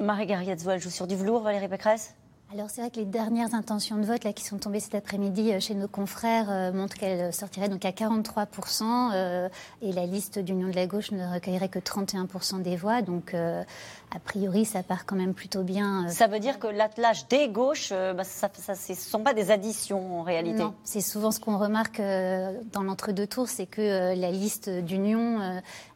[0.00, 2.14] Marie Garriazzo, elle joue sur du velours, Valérie Pécresse?
[2.52, 5.52] Alors c'est vrai que les dernières intentions de vote là, qui sont tombées cet après-midi
[5.52, 9.48] euh, chez nos confrères euh, montrent qu'elle sortirait donc à 43% euh,
[9.80, 13.00] et la liste d'Union de la gauche ne recueillerait que 31% des voix.
[13.00, 16.08] Donc a priori ça part quand même plutôt bien.
[16.08, 20.22] Ça veut dire que l'attelage des gauches, bah, ça ne sont pas des additions en
[20.22, 25.40] réalité Non, c'est souvent ce qu'on remarque dans l'entre-deux tours, c'est que la liste d'Union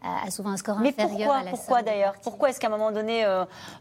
[0.02, 2.14] a souvent un score inférieur pourquoi, à la Pourquoi d'ailleurs?
[2.22, 3.26] Pourquoi est-ce qu'à un moment donné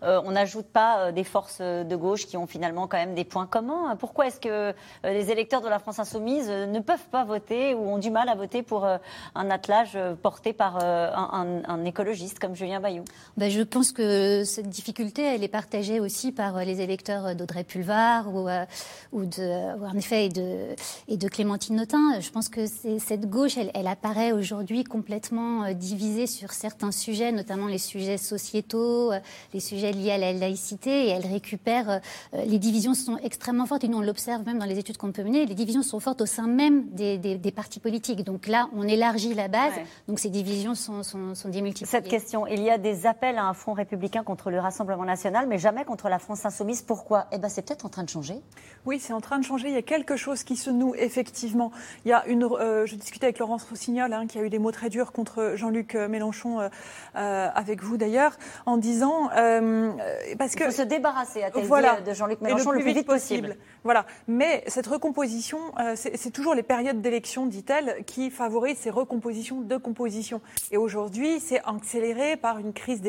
[0.01, 3.45] on n'ajoute pas des forces de gauche qui ont finalement finalement quand même des points
[3.45, 3.95] communs.
[3.95, 7.75] Pourquoi est-ce que euh, les électeurs de la France insoumise euh, ne peuvent pas voter
[7.75, 8.97] ou ont du mal à voter pour euh,
[9.35, 13.03] un attelage porté par un, écologiste comme Julien Bayou?
[13.37, 18.33] Ben, Je pense que cette difficulté, elle est partagée aussi par les électeurs d'Audrey Pulvar
[18.33, 18.47] ou,
[19.11, 20.75] ou, de, en effet et de,
[21.07, 22.19] et de Clémentine Notin.
[22.19, 27.67] Je pense que cette gauche, elle, elle apparaît aujourd'hui complètement divisée sur certains sujets, notamment
[27.67, 29.11] les sujets sociétaux,
[29.53, 31.99] les sujets liés à la laïcité, et elle récupère
[32.33, 35.11] les les divisions sont extrêmement fortes, et nous on l'observe même dans les études qu'on
[35.11, 38.23] peut mener, les divisions sont fortes au sein même des, partis politiques.
[38.23, 39.73] Donc là, on élargit la base,
[40.07, 41.91] donc ces divisions sont, sont, sont démultipliées.
[41.91, 45.47] Cette question, il y a des appels à un front républicain contre le Rassemblement national,
[45.49, 46.81] mais jamais contre la France insoumise.
[46.81, 47.27] Pourquoi?
[47.33, 48.35] Eh bien, c'est peut-être en train de changer.
[48.85, 49.67] Oui, c'est en train de changer.
[49.67, 51.73] Il y a quelque chose qui se noue, effectivement.
[52.05, 54.59] Il y a une, euh, je discutais avec Laurence Rossignol, hein, qui a eu des
[54.59, 59.27] mots très durs contre Jean-Luc euh, Mélenchon, euh, avec vous d'ailleurs, en disant...
[60.37, 63.55] parce que, il faut se débarrasser, à voilà, de Jean-Luc Mélenchon le, plus, vite, possible.
[63.83, 64.05] Voilà.
[64.27, 69.77] Mais cette recomposition, euh, c'est toujours les périodes d'élection, dit-elle, qui favorisent ces recompositions de
[69.77, 70.41] composition.
[70.71, 73.01] Et aujourd'hui, c'est accéléré par une crise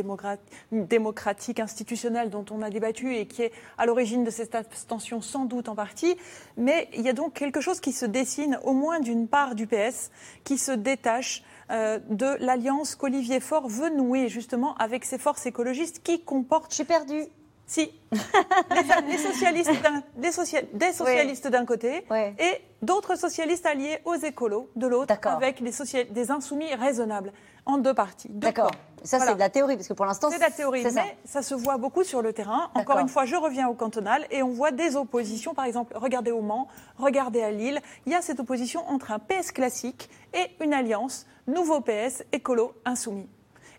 [0.72, 5.44] démocratique institutionnelle dont on a débattu et qui est à l'origine de cette abstention sans
[5.44, 6.16] doute en partie.
[6.56, 9.66] Mais il y a donc quelque chose qui se dessine, au moins d'une part du
[9.66, 10.10] PS,
[10.44, 16.02] qui se détache euh, de l'alliance qu'Olivier Faure veut nouer justement avec ses forces écologistes
[16.02, 16.74] qui comportent...
[16.74, 17.24] J'ai perdu.
[17.66, 17.90] Si.
[18.12, 19.70] les, socialistes
[20.16, 22.04] des, socialistes d'un côté
[22.38, 27.32] et d'autres socialistes alliés aux écolos de l'autre, avec des, des insoumis raisonnables
[27.66, 28.28] en deux parties.
[28.30, 28.70] D'accord.
[29.02, 30.30] Ça, c'est de la théorie, parce que pour l'instant.
[30.30, 31.42] C'est de la théorie, mais ça.
[31.42, 32.70] se voit beaucoup sur le terrain.
[32.74, 35.54] Encore une fois, je reviens au cantonal et on voit des oppositions.
[35.54, 37.80] Par exemple, regardez au Mans, regardez à Lille.
[38.06, 42.74] Il y a cette opposition entre un PS classique et une alliance nouveau PS, écolo,
[42.84, 43.28] insoumis.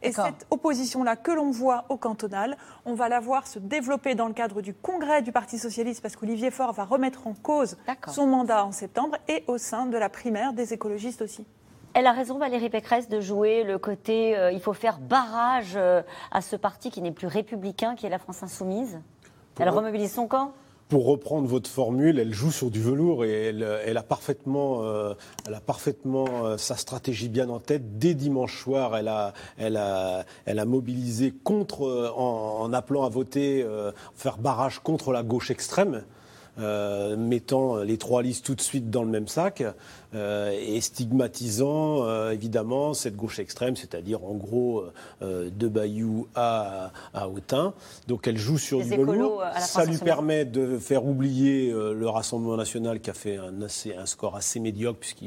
[0.01, 4.27] Et cette opposition-là que l'on voit au cantonal, on va la voir se développer dans
[4.27, 7.77] le cadre du congrès du Parti socialiste parce qu'Olivier Faure va remettre en cause
[8.07, 11.45] son mandat en septembre et au sein de la primaire des écologistes aussi.
[11.93, 16.03] Elle a raison, Valérie Pécresse, de jouer le côté euh, il faut faire barrage euh,
[16.31, 18.99] à ce parti qui n'est plus républicain, qui est la France insoumise.
[19.59, 20.53] Elle remobilise son camp
[20.89, 25.13] pour reprendre votre formule, elle joue sur du velours et elle, a parfaitement, euh,
[25.45, 27.97] elle a parfaitement euh, sa stratégie bien en tête.
[27.97, 33.65] Dès dimanche soir, elle a mobilisé contre, euh, en, appelant à voter,
[34.15, 36.03] faire barrage contre la gauche extrême.
[36.57, 39.63] Mettant les trois listes tout de suite dans le même sac.
[40.15, 44.85] Euh, et stigmatisant euh, évidemment cette gauche extrême, c'est-à-dire en gros
[45.21, 47.73] euh, de Bayou à, à Autun.
[48.07, 49.43] Donc elle joue sur du velours.
[49.59, 54.05] Ça lui permet de faire oublier le Rassemblement national qui a fait un, assez, un
[54.05, 55.25] score assez médiocre, puisque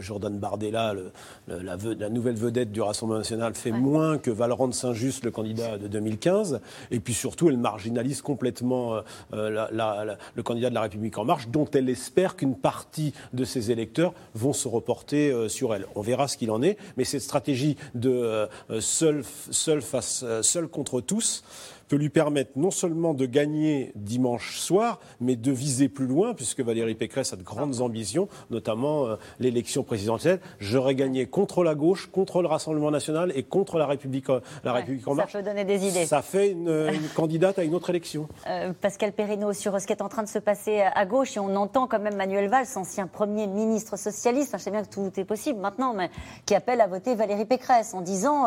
[0.00, 1.10] Jordan Bardella, le,
[1.48, 5.88] la, la, nouvelle vedette du Rassemblement national, fait moins que Valorant Saint-Just, le candidat de
[5.88, 6.60] 2015.
[6.90, 9.00] Et puis surtout, elle marginalise complètement
[9.32, 14.14] le candidat de la République en marche, dont elle espère qu'une partie de ses électeurs
[14.34, 15.86] vont se reporter euh, sur elle.
[15.94, 20.68] On verra ce qu'il en est, mais cette stratégie de euh, seul, face, euh, seul
[20.68, 21.44] contre tous,
[21.88, 26.60] peut lui permettre non seulement de gagner dimanche soir, mais de viser plus loin, puisque
[26.60, 30.40] Valérie Pécresse a de grandes ambitions, notamment euh, l'élection présidentielle.
[30.60, 34.74] J'aurais gagné contre la gauche, contre le Rassemblement national et contre la République, euh, la
[34.74, 35.32] République en marche.
[35.32, 36.06] Ça peut donner des idées.
[36.06, 36.68] Ça fait une,
[37.14, 38.28] candidate à une autre élection.
[38.48, 41.40] Euh, Pascal Perrineau, sur ce qui est en train de se passer à gauche, et
[41.40, 45.12] on entend quand même Manuel Valls, ancien Premier ministre socialiste, je sais bien que tout
[45.18, 46.10] est possible maintenant, mais
[46.46, 48.46] qui appelle à voter Valérie Pécresse en disant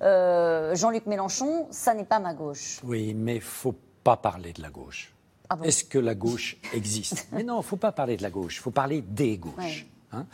[0.00, 2.75] Jean-Luc Mélenchon, ça n'est pas ma gauche.
[2.84, 3.74] Oui, mais il ne faut
[4.04, 5.12] pas parler de la gauche.
[5.48, 8.30] Ah Est-ce que la gauche existe Mais non, il ne faut pas parler de la
[8.30, 9.86] gauche, il faut parler des gauches.
[10.12, 10.26] Hein.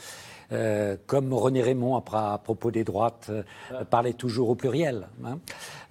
[0.53, 5.09] Euh, comme René Raymond, à, propos des droites, euh, parlait toujours au pluriel.
[5.25, 5.39] Hein.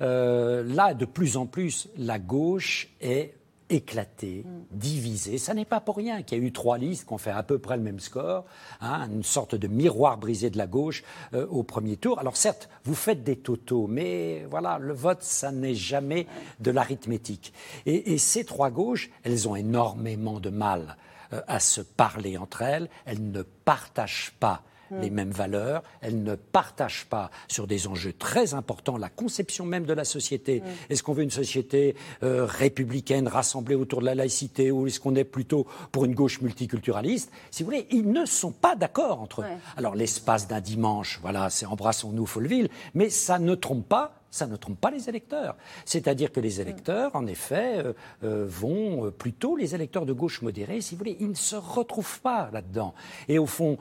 [0.01, 3.33] Euh, là, de plus en plus, la gauche est
[3.71, 5.37] éclaté, divisé.
[5.37, 7.41] Ça n'est pas pour rien qu'il y a eu trois listes qui ont fait à
[7.41, 8.45] peu près le même score,
[8.81, 11.03] hein, une sorte de miroir brisé de la gauche
[11.33, 12.19] euh, au premier tour.
[12.19, 16.27] Alors certes, vous faites des totaux, mais voilà, le vote, ça n'est jamais
[16.59, 17.53] de l'arithmétique.
[17.85, 20.97] Et, ces trois gauches, elles ont énormément de mal
[21.33, 22.89] euh, à se parler entre elles.
[23.05, 25.13] Elles ne partagent pas les mm.
[25.13, 29.93] mêmes valeurs, elles ne partagent pas sur des enjeux très importants la conception même de
[29.93, 30.61] la société.
[30.61, 30.63] Mm.
[30.89, 35.15] Est-ce qu'on veut une société euh, républicaine rassemblée autour de la laïcité ou est-ce qu'on
[35.15, 37.31] est plutôt pour une gauche multiculturaliste?
[37.49, 39.45] Si vous voulez, ils ne sont pas d'accord entre eux.
[39.77, 44.55] Alors l'espace d'un dimanche, voilà, c'est embrassons-nous Folleville, mais ça ne trompe pas ça ne
[44.55, 45.55] trompe pas les électeurs.
[45.85, 50.41] C'est-à-dire que les électeurs, en effet, euh, euh, vont euh, plutôt, les électeurs de gauche
[50.41, 52.93] modérée, si vous voulez, ils ne se retrouvent pas là-dedans.
[53.27, 53.77] Et au fond,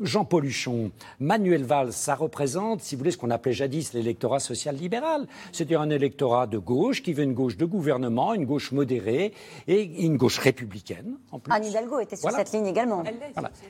[0.00, 5.26] Jean-Paul Huchon, Manuel Valls, ça représente, si vous voulez, ce qu'on appelait jadis l'électorat social-libéral.
[5.52, 9.32] C'est-à-dire un électorat de gauche qui veut une gauche de gouvernement, une gauche modérée
[9.66, 11.16] et une gauche républicaine.
[11.32, 11.52] En plus.
[11.52, 13.02] Anne Hidalgo était sur cette ligne également.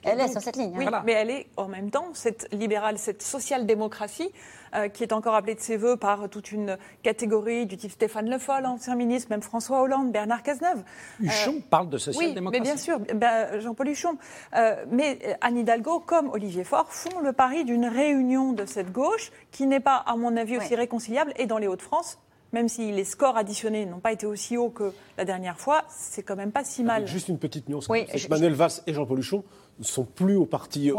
[0.02, 0.72] Elle est, sur cette ligne.
[0.76, 4.30] Oui, mais elle est en même temps, cette libérale, cette social-démocratie,
[4.76, 8.28] euh, qui est encore appelé de ses voeux par toute une catégorie du type Stéphane
[8.28, 10.82] Le Foll, ancien ministre, même François Hollande, Bernard Cazeneuve.
[11.20, 12.60] Huchon euh, parle de social-démocratie.
[12.60, 14.18] Oui, mais bien sûr, ben, Jean-Paul Huchon.
[14.54, 19.32] Euh, mais Anne Hidalgo, comme Olivier Faure, font le pari d'une réunion de cette gauche
[19.50, 21.32] qui n'est pas, à mon avis, aussi réconciliable.
[21.36, 22.18] Et dans les Hauts-de-France,
[22.52, 26.22] même si les scores additionnés n'ont pas été aussi hauts que la dernière fois, c'est
[26.22, 27.06] quand même pas si mal.
[27.06, 27.88] juste une petite nuance.
[27.88, 29.44] Manuel Valls et Jean-Paul Huchon
[29.78, 30.98] ne sont plus au Parti, au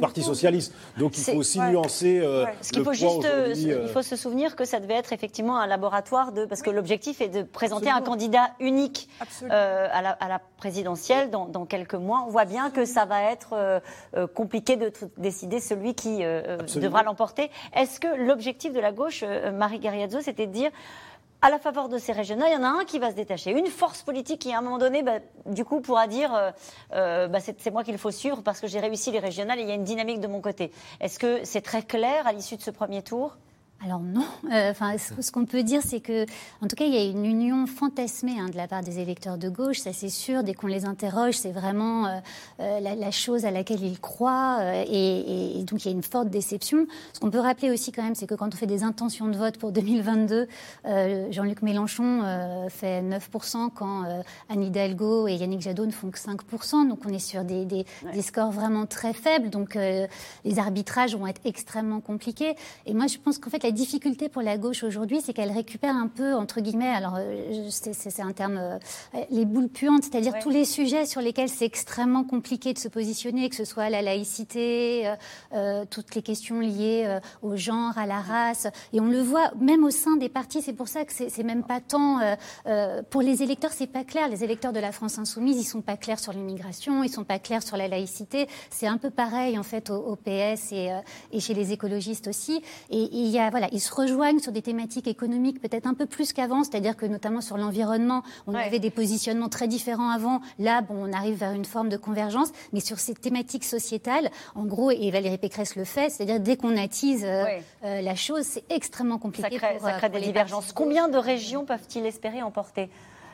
[0.00, 0.74] parti, socialiste.
[0.98, 4.16] Donc il faut aussi nuancer euh, Ce qu'il faut juste, euh, euh, il faut se
[4.16, 7.88] souvenir que ça devait être effectivement un laboratoire de, parce que l'objectif est de présenter
[7.88, 9.08] un candidat unique
[9.48, 12.24] à la, à, la, présidentielle dans, dans, quelques mois.
[12.26, 13.80] On voit bien que ça va être
[14.34, 17.50] compliqué de décider celui qui devra l'emporter.
[17.74, 19.24] Est-ce que l'objectif de la gauche,
[19.54, 20.70] Marie Garriazzo, c'était de dire
[21.40, 23.52] à la faveur de ces régionales, il y en a un qui va se détacher.
[23.52, 26.50] Une force politique qui, à un moment donné, bah, du coup, pourra dire euh,
[26.94, 29.68] euh, bah, c'est moi qu'il faut suivre parce que j'ai réussi les régionales et il
[29.68, 30.72] y a une dynamique de mon côté.
[31.00, 33.36] Est-ce que c'est très clair à l'issue de ce premier tour?
[33.84, 34.24] Alors non.
[34.50, 36.24] Euh, enfin, ce, qu'on peut dire, c'est que,
[36.62, 39.36] en tout cas, il y a une union fantasmée hein, de la part des électeurs
[39.36, 39.80] de gauche.
[39.80, 40.42] Ça, c'est sûr.
[40.42, 42.18] Dès qu'on les interroge, c'est vraiment euh,
[42.60, 46.86] euh, la, chose à laquelle ils croient, et, donc il y a une forte déception.
[47.12, 49.36] Ce qu'on peut rappeler aussi quand même, c'est que quand on fait des intentions de
[49.36, 50.46] vote pour 2022,
[51.30, 52.22] Jean-Luc Mélenchon
[52.70, 54.04] fait 9% quand
[54.48, 56.88] Anne Hidalgo et Yannick Jadot ne font que 5%.
[56.88, 59.50] Donc on est sur des, des, des scores vraiment très faibles.
[59.50, 62.54] Donc les arbitrages vont être extrêmement compliqués.
[62.86, 65.94] Et moi, je pense qu'en fait la difficulté pour la gauche aujourd'hui, c'est qu'elle récupère
[65.94, 68.78] un peu, entre guillemets, alors euh, c'est un terme, euh,
[69.30, 73.50] les boules puantes, c'est-à-dire tous les sujets sur lesquels c'est extrêmement compliqué de se positionner,
[73.50, 75.12] que ce soit la laïcité,
[75.52, 78.68] euh, toutes les questions liées au genre, à la race.
[78.94, 81.62] Et on le voit même au sein des partis, c'est pour ça que c'est même
[81.62, 82.20] pas tant.
[83.10, 84.28] pour les électeurs, c'est pas clair.
[84.30, 87.38] Les électeurs de la France Insoumise, ils sont pas clairs sur l'immigration, ils sont pas
[87.38, 88.48] clairs sur la laïcité.
[88.70, 90.90] C'est un peu pareil, en fait, au, PS et,
[91.32, 92.62] et, chez les écologistes aussi.
[92.88, 96.06] Et il y a voilà, ils se rejoignent sur des thématiques économiques peut-être un peu
[96.06, 100.40] plus qu'avant, c'est-à-dire que notamment sur l'environnement, on avait des positionnements très différents avant.
[100.60, 104.64] Là, bon, on arrive vers une forme de convergence, mais sur ces thématiques sociétales, en
[104.64, 107.46] gros, et Valérie Pécresse le fait, c'est-à-dire dès qu'on attise euh,
[107.84, 109.58] euh, la chose, c'est extrêmement compliqué.
[109.58, 110.72] Ça crée, pour, ça crée des divergences.
[110.72, 112.88] Combien de régions peuvent-ils espérer emporter?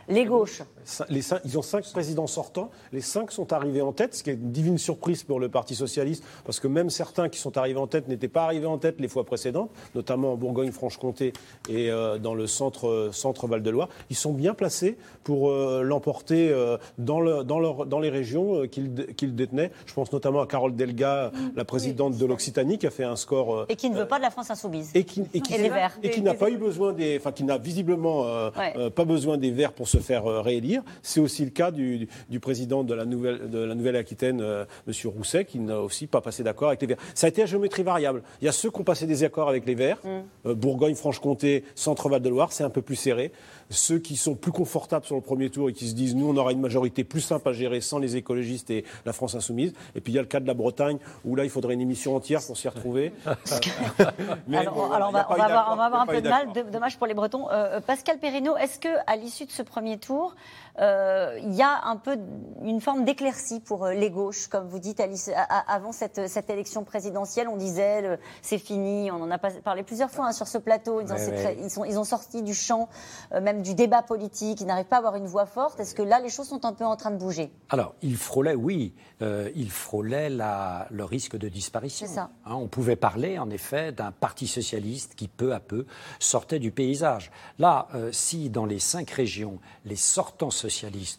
[0.08, 0.62] Les gauches.
[1.08, 2.70] Les cinq, ils ont cinq présidents sortants.
[2.92, 5.74] Les cinq sont arrivés en tête, ce qui est une divine surprise pour le Parti
[5.74, 8.96] socialiste, parce que même certains qui sont arrivés en tête n'étaient pas arrivés en tête
[9.00, 11.32] les fois précédentes, notamment en Bourgogne-Franche-Comté
[11.68, 13.88] et euh, dans le centre, centre Val-de-Loire.
[14.10, 18.66] Ils sont bien placés pour euh, l'emporter euh, dans, le, dans, leur, dans les régions
[18.68, 19.70] qu'ils détenaient.
[19.86, 21.52] Je pense notamment à Carole Delga, mm.
[21.56, 23.66] la présidente de l'Occitanie, qui a fait un score.
[23.68, 24.90] et qui ne veut pas de la France insoumise.
[24.94, 25.98] Et qui, et qui, les Verts.
[26.02, 27.16] Et qui n'a pas eu besoin des.
[27.16, 28.50] Enfin, qui n'a visiblement
[28.94, 30.82] pas besoin des Verts pour se faire réélire.
[31.02, 32.08] C'est aussi le cas du,
[32.40, 34.94] président de la Nouvelle-Aquitaine, euh, M.
[35.10, 36.98] Rousset, qui n'a aussi pas passé d'accord avec les Verts.
[37.14, 38.22] Ça a été à géométrie variable.
[38.40, 40.48] Il y a ceux qui ont passé des accords avec les Verts, mm.
[40.48, 43.32] euh, Bourgogne, Franche-Comté, Centre-Val de Loire, c'est un peu plus serré
[43.70, 46.36] ceux qui sont plus confortables sur le premier tour et qui se disent nous on
[46.36, 49.72] aura une majorité plus simple à gérer sans les écologistes et la France insoumise.
[49.94, 51.80] Et puis il y a le cas de la Bretagne où là il faudrait une
[51.80, 53.12] émission entière pour s'y retrouver.
[54.52, 57.48] alors, on, va, avoir, un peu de mal, dommage pour les Bretons.
[57.50, 61.84] Euh, Pascal Perrineau, est-ce que à l'issue de ce premier tour, euh, il y a
[61.84, 62.18] un peu
[62.62, 65.30] une forme d'éclaircie pour euh, les gauches, comme vous dites, Alice.
[65.68, 69.10] avant cette, cette élection présidentielle, on disait c'est fini.
[69.10, 71.00] On en a parlé plusieurs fois hein, sur ce plateau.
[71.00, 72.88] Ils, sont, ils ont sorti du champ,
[73.32, 75.78] même du débat politique, ils n'arrivent pas à avoir une voix forte.
[75.78, 77.52] Est-ce que là, les choses sont un peu en train de bouger?
[77.68, 82.06] Alors, il frôlait, oui, euh, il frôlait la, le risque de disparition.
[82.06, 82.30] Ça.
[82.44, 85.86] Hein, on pouvait parler, en effet, d'un parti socialiste qui, peu à peu,
[86.18, 87.30] sortait du paysage.
[87.58, 90.63] Là, euh, si dans les cinq régions, les sortants socialistes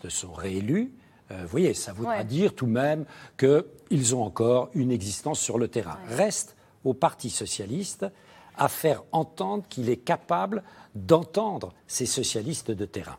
[0.10, 0.92] sont réélus,
[1.32, 3.06] euh, vous voyez, ça voudra dire tout de même
[3.38, 5.98] qu'ils ont encore une existence sur le terrain.
[6.08, 8.06] Reste au Parti socialiste
[8.58, 13.18] à faire entendre qu'il est capable d'entendre ces socialistes de terrain.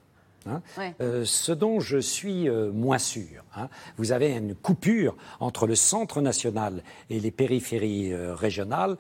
[0.49, 0.63] Hein.
[1.01, 3.69] Euh, ce dont je suis euh, moins sûr, hein.
[3.97, 8.97] vous avez une coupure entre le centre national et les périphéries euh, régionales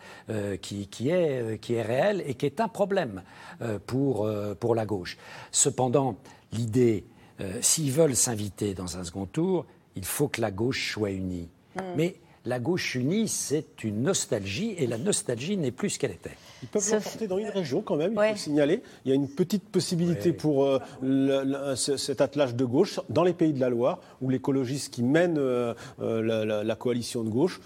[0.60, 3.22] qui, qui, est, qui est réelle et qui est un problème
[3.86, 5.16] pour, pour la gauche.
[5.52, 6.16] Cependant,
[6.52, 7.04] l'idée,
[7.60, 11.48] s'ils veulent s'inviter dans un second tour, il faut que la gauche soit unie.
[11.74, 11.82] Hmm.
[11.96, 16.36] Mais la gauche unie, c'est une nostalgie, et la nostalgie n'est plus ce qu'elle était.
[16.66, 18.82] Ils peuvent l'emporter dans une région quand même, il faut le signaler.
[19.04, 23.52] Il y a une petite possibilité pour euh, cet attelage de gauche dans les pays
[23.52, 27.60] de la Loire, où l'écologiste qui mène euh, euh, la, coalition de gauche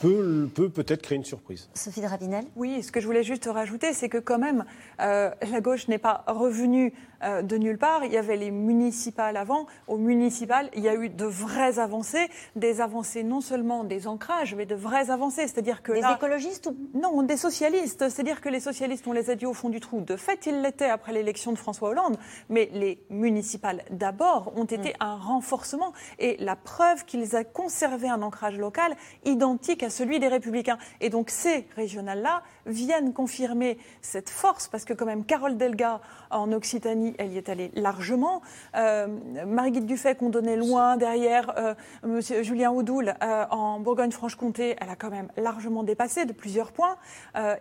[0.00, 1.68] peut, peut peut-être créer une surprise.
[1.74, 4.64] Sophie de Rabinel Oui, ce que je voulais juste rajouter, c'est que quand même,
[4.98, 6.94] la gauche n'est pas revenue
[7.42, 8.04] de nulle part.
[8.04, 9.66] Il y avait les municipales avant.
[9.86, 14.54] Au municipal, il y a eu de vraies avancées, des avancées non seulement des ancrages,
[14.54, 15.46] mais de vraies avancées.
[15.46, 18.08] C'est-à-dire que des écologistes ou non, des socialistes.
[18.08, 20.02] C'est-à-dire que les socialistes, on les a dit au fond du trou.
[20.02, 22.18] De fait, ils l'étaient après l'élection de François Hollande,
[22.50, 24.96] mais les municipales d'abord ont été mm.
[25.00, 30.28] un renforcement et la preuve qu'ils ont conservé un ancrage local identique à celui des
[30.28, 30.76] Républicains.
[31.00, 36.52] Et donc ces régionales-là viennent confirmer cette force parce que quand même Carole Delga en
[36.52, 38.42] Occitanie, elle y est allée largement.
[38.76, 39.06] Euh,
[39.46, 44.96] Marie-Guide Dufay qu'on donnait loin derrière, euh, Monsieur Julien Audoul euh, en Bourgogne-Franche-Comté, elle a
[44.96, 46.96] quand même largement dépassé de plusieurs points.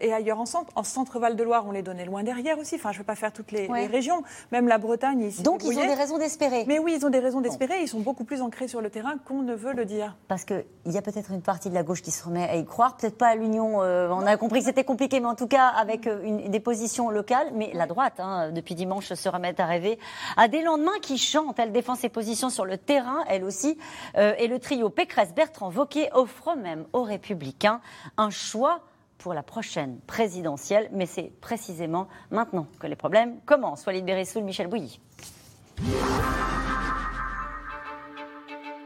[0.01, 2.75] et ailleurs en centre, en centre-Val de Loire, on les donnait loin derrière aussi.
[2.75, 5.43] Enfin, je ne vais pas faire toutes les, régions, même la Bretagne ici.
[5.43, 6.65] Donc ils ont des raisons d'espérer.
[6.67, 7.81] Mais oui, ils ont des raisons d'espérer.
[7.81, 10.15] Ils sont beaucoup plus ancrés sur le terrain qu'on ne veut le dire.
[10.27, 12.65] Parce qu'il y a peut-être une partie de la gauche qui se remet à y
[12.65, 13.77] croire, peut-être pas à l'union.
[13.77, 17.51] on a compris que c'était compliqué, mais en tout cas avec une, des positions locales.
[17.55, 19.99] Mais la droite, hein, depuis dimanche, se remet à rêver
[20.37, 21.59] à des lendemains qui chantent.
[21.59, 23.77] Elle défend ses positions sur le terrain, elle aussi.
[24.17, 27.81] Euh, et le trio Pécresse-Bertrand Wauquiez offre même aux Républicains
[28.17, 28.81] un choix
[29.17, 30.89] pour la prochaine présidentielle.
[30.91, 33.85] Mais c'est précisément maintenant que les problèmes commencent.
[33.85, 34.99] Walid Beressoul, Michel Bouilly.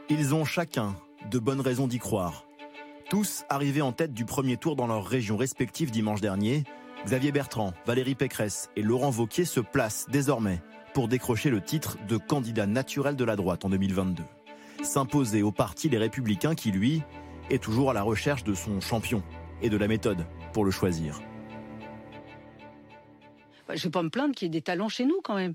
[0.10, 0.96] Ils ont chacun
[1.30, 2.46] de bonnes raisons d'y croire.
[3.10, 6.64] Tous arrivés en tête du premier tour dans leurs régions respectives dimanche dernier,
[7.06, 10.62] Xavier Bertrand, Valérie Pécresse et Laurent Vauquier se placent désormais
[10.94, 14.24] pour décrocher le titre de candidat naturel de la droite en 2022.
[14.84, 17.04] S'imposer au parti Les Républicains qui, lui,
[17.50, 19.24] est toujours à la recherche de son champion
[19.62, 21.20] et de la méthode pour le choisir.
[23.70, 25.54] Je ne vais pas me plaindre qu'il y ait des talents chez nous quand même.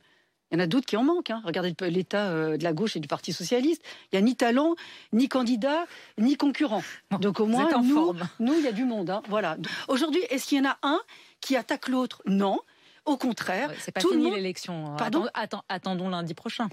[0.51, 1.31] Il y en a d'autres qui en manquent.
[1.31, 1.41] Hein.
[1.47, 3.83] Regardez l'état euh, de la gauche et du Parti socialiste.
[4.13, 4.75] Il n'y a ni talent,
[5.15, 5.87] ni candidat,
[6.19, 6.83] ni concurrent.
[7.21, 9.09] Donc au moins, nous, nous, il y a du monde.
[9.09, 9.23] Hein.
[9.29, 9.57] Voilà.
[9.89, 11.01] Aujourd'hui, est-ce qu'il y en a un
[11.41, 12.23] qui attaque l'autre?
[12.27, 12.61] Non.
[13.07, 13.73] Au contraire.
[13.79, 14.95] c'est pas fini l'élection.
[14.97, 15.27] Pardon?
[15.69, 16.69] attendons lundi prochain.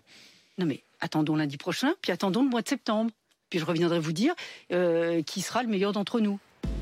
[0.60, 3.12] Non mais attendons lundi prochain, puis attendons le mois de septembre.
[3.50, 4.36] Puis je reviendrai vous dire
[4.72, 6.38] euh, qui sera le meilleur d'entre nous.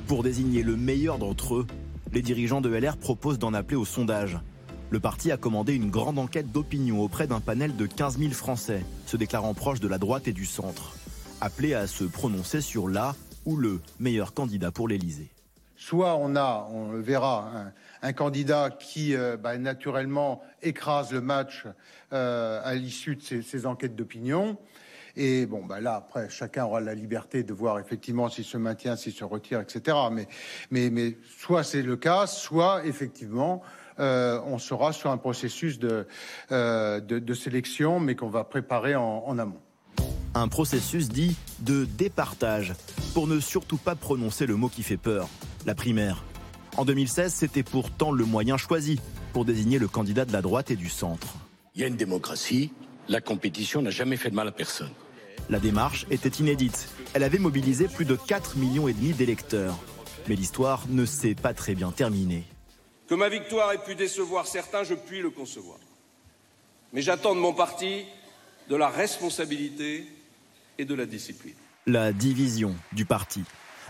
[0.07, 1.67] Pour désigner le meilleur d'entre eux,
[2.13, 4.39] les dirigeants de LR proposent d'en appeler au sondage.
[4.89, 8.85] Le parti a commandé une grande enquête d'opinion auprès d'un panel de 15 000 Français,
[9.05, 10.95] se déclarant proches de la droite et du centre,
[11.41, 15.29] appelés à se prononcer sur la ou le meilleur candidat pour l'Élysée.
[15.75, 17.51] soit on a, on le verra,
[18.01, 21.65] un, candidat qui bah, naturellement écrase le match
[22.11, 24.57] à l'issue de ces enquêtes d'opinion,
[25.17, 28.95] et bon, bah là, après, chacun aura la liberté de voir effectivement s'il se maintient,
[28.95, 29.97] s'il se retire, etc.
[30.11, 30.27] Mais,
[30.69, 33.63] mais, mais soit c'est le cas, soit effectivement,
[33.99, 36.05] euh, on sera sur un processus de,
[36.51, 39.59] euh, de, sélection, mais qu'on va préparer en, en amont.
[40.35, 42.75] Un processus dit de départage,
[43.15, 45.27] pour ne surtout pas prononcer le mot qui fait peur,
[45.65, 46.23] la primaire.
[46.77, 48.99] En 2016, c'était pourtant le moyen choisi
[49.33, 51.33] pour désigner le candidat de la droite et du centre.
[51.73, 52.71] Il y a une démocratie,
[53.07, 54.91] la compétition n'a jamais fait de mal à personne.
[55.49, 56.89] La démarche était inédite.
[57.13, 59.77] Elle avait mobilisé plus de 4 millions et demi d'électeurs.
[60.27, 62.43] Mais l'histoire ne s'est pas très bien terminée.
[63.07, 65.79] Que ma victoire ait pu décevoir certains, je puis le concevoir.
[66.91, 68.03] Mais j'attends de mon parti
[68.69, 70.05] de la responsabilité
[70.77, 71.55] et de la discipline.
[71.85, 73.43] La division du parti,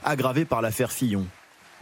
[0.04, 1.26] aggravée par l'affaire Fillon,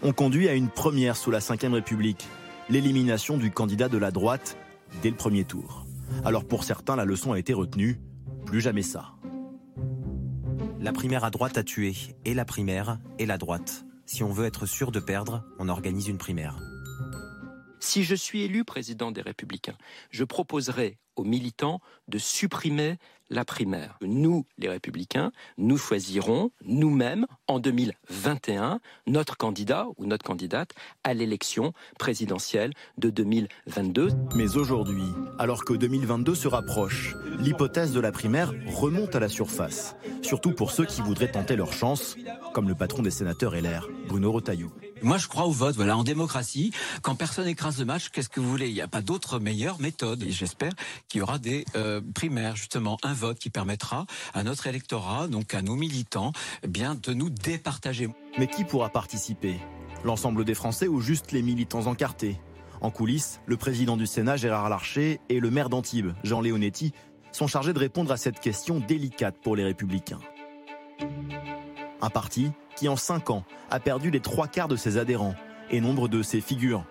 [0.01, 2.25] ont conduit à une première sous la Ve République,
[2.69, 4.57] l'élimination du candidat de la droite
[5.01, 5.85] dès le premier tour.
[6.23, 7.99] Alors pour certains, la leçon a été retenue,
[8.45, 9.11] plus jamais ça.
[10.85, 13.85] La primaire à droite a tué, et la primaire, et la droite.
[14.05, 16.59] Si on veut être sûr de perdre, on organise une primaire.
[17.79, 19.79] Si je suis élu président des Républicains,
[20.11, 22.99] je proposerai aux militants de supprimer
[23.29, 23.97] la primaire.
[24.01, 30.71] Nous, les républicains, nous choisirons nous-mêmes en 2021 notre candidat ou notre candidate
[31.03, 34.09] à l'élection présidentielle de 2022.
[34.35, 35.07] Mais aujourd'hui,
[35.39, 40.71] alors que 2022 se rapproche, l'hypothèse de la primaire remonte à la surface, surtout pour
[40.71, 42.15] ceux qui voudraient tenter leur chance,
[42.53, 44.71] comme le patron des sénateurs LR, Bruno Retailleau.
[45.01, 45.75] Moi, je crois au vote.
[45.75, 46.71] Voilà, en démocratie,
[47.01, 48.69] quand personne écrase le match, qu'est-ce que vous voulez?
[48.69, 50.23] Il n'y a pas d'autre meilleure méthode.
[50.23, 50.71] Et j'espère
[51.07, 55.53] qu'il y aura des euh, primaires, justement, un vote qui permettra à notre électorat, donc
[55.53, 56.31] à nos militants,
[56.63, 58.09] eh bien, de nous départager.
[58.37, 59.59] Mais qui pourra participer?
[60.03, 62.39] L'ensemble des Français ou juste les militants encartés?
[62.81, 66.93] En coulisses, le président du Sénat, Gérard Larcher, et le maire d'Antibes, Jean Léonetti,
[67.31, 70.19] sont chargés de répondre à cette question délicate pour les républicains.
[72.01, 75.35] Un parti qui, en cinq ans, a perdu les trois quarts de ses adhérents
[75.69, 76.85] et nombre de ses figures,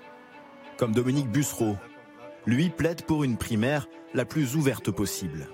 [0.76, 1.76] comme Dominique Bussereau.
[2.46, 5.48] Lui plaide pour une primaire la plus ouverte possible.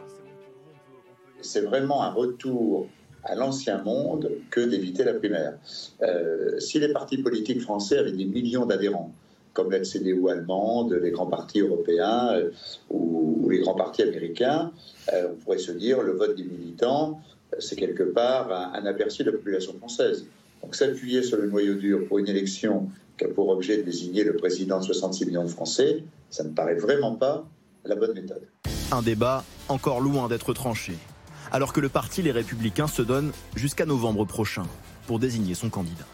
[1.40, 2.86] C'est vraiment un retour
[3.24, 5.58] à l'ancien monde que d'éviter la primaire.
[6.02, 9.12] Euh, si les partis politiques français avaient des millions d'adhérents,
[9.52, 12.50] comme la CDU allemande, les grands partis européens euh,
[12.88, 14.72] ou, les grands partis américains,
[15.12, 17.20] euh, on pourrait se dire le vote des militants,
[17.58, 20.26] c'est quelque part un, aperçu de la population française.
[20.62, 22.88] Donc s'appuyer sur le noyau dur pour une élection
[23.18, 26.50] qui a pour objet de désigner le président de 66 millions de Français, ça ne
[26.50, 27.46] paraît vraiment pas
[27.84, 28.42] la bonne méthode.
[28.92, 30.94] Un débat encore loin d'être tranché,
[31.52, 34.64] alors que le parti Les Républicains se donne jusqu'à novembre prochain
[35.06, 36.06] pour désigner son candidat.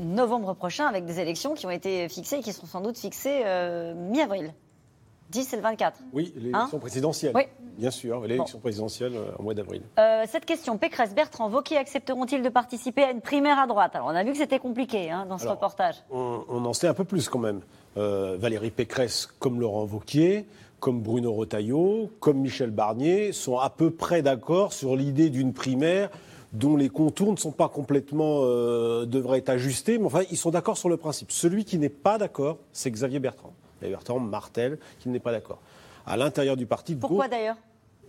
[0.00, 3.42] Novembre prochain, avec des élections qui ont été fixées et qui seront sans doute fixées
[3.44, 4.52] euh, mi-avril.
[5.30, 5.98] 10 et le 24.
[6.12, 7.32] Oui, l'élection hein présidentielle.
[7.34, 7.42] Oui.
[7.76, 9.82] Bien sûr, l'élection présidentielle euh, en mois d'avril.
[9.98, 13.94] Euh, cette question, Pécresse, Bertrand, Vauquier accepteront-ils de participer à une primaire à droite?
[13.94, 15.94] Alors, on a vu que c'était compliqué hein, dans ce reportage.
[16.10, 17.60] On, en sait un peu plus quand même.
[17.96, 20.46] Euh, Valérie Pécresse, comme Laurent Vauquier,
[20.80, 26.10] comme Bruno Retailleau, comme Michel Barnier, sont à peu près d'accord sur l'idée d'une primaire
[26.52, 28.40] dont les contours ne sont pas complètement
[29.04, 31.30] devraient être ajustés, mais enfin ils sont d'accord sur le principe.
[31.30, 33.52] Celui qui n'est pas d'accord, c'est Xavier Bertrand.
[33.80, 35.60] Bertrand martel qu'il n'est pas d'accord.
[36.06, 36.94] À l'intérieur du parti.
[36.94, 37.56] Pourquoi d'ailleurs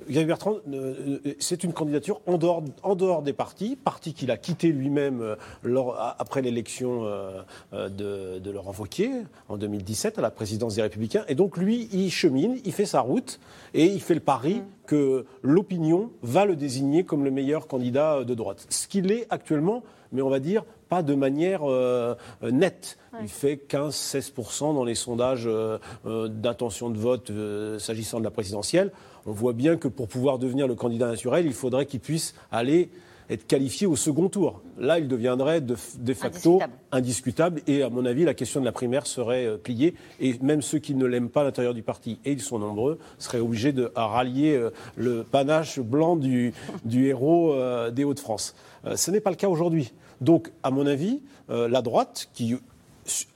[0.08, 4.32] Xavier Bertrand, euh, euh, c'est une candidature en dehors, en dehors, des partis, parti qu'il
[4.32, 7.04] a quitté lui-même euh, après l'élection
[7.74, 9.12] de, Laurent Wauquiez
[9.50, 11.26] en 2017 à la présidence des Républicains.
[11.28, 13.40] Et donc lui, il chemine, il fait sa route
[13.74, 14.64] et il fait le pari mm.
[14.88, 18.66] que l'opinion va le désigner comme le meilleur candidat de droite.
[18.70, 21.62] Ce qu'il est actuellement, mais on va dire pas de manière
[22.42, 22.98] nette.
[23.22, 25.50] Il fait 15-16% dans les sondages
[26.06, 27.32] d'intention de vote
[27.80, 28.92] s'agissant de la présidentielle
[29.26, 32.90] on voit bien que pour pouvoir devenir le candidat naturel, il faudrait qu'il puisse aller
[33.30, 34.64] être qualifié au second tour.
[34.80, 35.76] Là, il deviendrait de,
[36.16, 36.62] facto
[36.92, 37.62] indiscutable.
[37.68, 39.94] Et à mon avis, la question de la primaire serait euh, pliée.
[40.20, 42.98] Et même ceux qui ne l'aiment pas à l'intérieur du parti, et ils sont nombreux,
[43.20, 46.54] seraient obligés de rallier euh, le panache blanc du,
[46.92, 48.56] héros euh, des Hauts-de-France.
[48.96, 49.94] ce n'est pas le cas aujourd'hui.
[50.22, 52.56] Donc, à mon avis, la droite, qui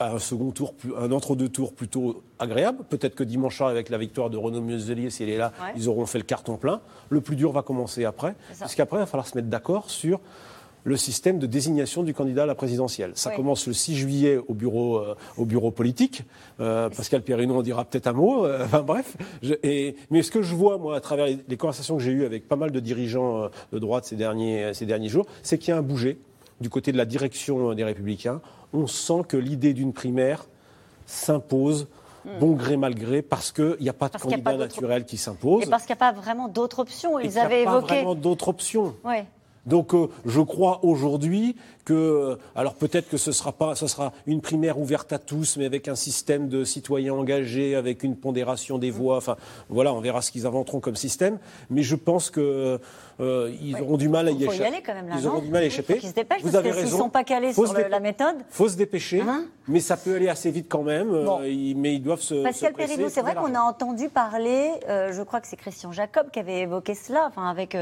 [0.00, 2.84] un second tour, un entre-deux tours plutôt agréable.
[2.88, 6.06] Peut-être que dimanche soir, avec la victoire de Renaud Muselier, s'il est là, ils auront
[6.06, 6.80] fait le carton plein.
[7.10, 10.20] Le plus dur va commencer après, parce qu'après, il va falloir se mettre d'accord sur
[10.86, 13.12] le système de désignation du candidat à la présidentielle.
[13.14, 16.24] Ça commence le 6 juillet au bureau, euh, au bureau politique.
[16.60, 18.44] Euh, Pascal Perrineau en dira peut-être un mot.
[18.44, 19.16] Euh, enfin bref.
[19.62, 22.46] et, mais ce que je vois, moi, à travers les, conversations que j'ai eues avec
[22.48, 25.78] pas mal de dirigeants de droite ces derniers, ces derniers jours, c'est qu'il y a
[25.78, 26.18] un bouger
[26.60, 28.40] du côté de la direction des Républicains,
[28.72, 30.46] on sent que l'idée d'une primaire
[31.06, 31.86] s'impose
[32.24, 32.38] hmm.
[32.40, 35.64] bon gré mal gré, parce qu'il n'y a pas de candidat naturel qui s'impose.
[35.64, 37.18] Et parce qu'il n'y a pas vraiment d'autres options.
[37.18, 37.76] Ils avaient évoqué.
[37.76, 38.94] Il n'y a pas vraiment d'autres options.
[39.04, 39.26] Ouais.
[39.66, 44.40] Donc euh, je crois aujourd'hui que, alors peut-être que ce sera pas, ce sera une
[44.40, 48.90] primaire ouverte à tous, mais avec un système de citoyens engagés, avec une pondération des
[48.90, 49.16] voix.
[49.16, 49.36] Enfin,
[49.68, 51.38] voilà, on verra ce qu'ils inventeront comme système.
[51.70, 52.78] Mais je pense que
[53.20, 54.58] euh, ils auront du mal à y échapper.
[54.58, 56.00] Y aller quand même, là, ils auront du mal à y échapper.
[56.02, 56.96] Ils se dépêchent, Vous avez raison.
[56.96, 58.36] Ils sont pas calés sur la méthode.
[58.48, 61.10] Faut se dépêcher, hein mais ça peut aller assez vite quand même.
[61.12, 62.42] Euh, mais ils doivent se.
[62.42, 64.70] Pascal Péribou, c'est vrai qu'on a entendu parler.
[64.88, 67.76] Euh, je crois que c'est Christian Jacob qui avait évoqué cela, enfin avec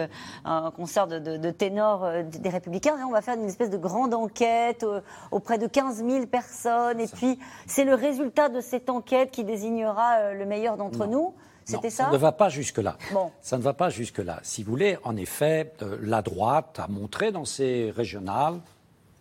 [0.45, 2.99] un concert de, de, de ténors des Républicains.
[2.99, 4.87] Et on va faire une espèce de grande enquête
[5.31, 7.01] auprès de 15 000 personnes.
[7.01, 11.35] Et puis c'est le résultat de cette enquête qui désignera le meilleur d'entre nous.
[11.65, 12.97] C'était ça Ça ne va pas jusque-là.
[13.41, 14.41] Ça ne va pas jusque-là.
[14.43, 18.61] Si vous voulez, en effet, euh, la droite a montré dans ses régionales,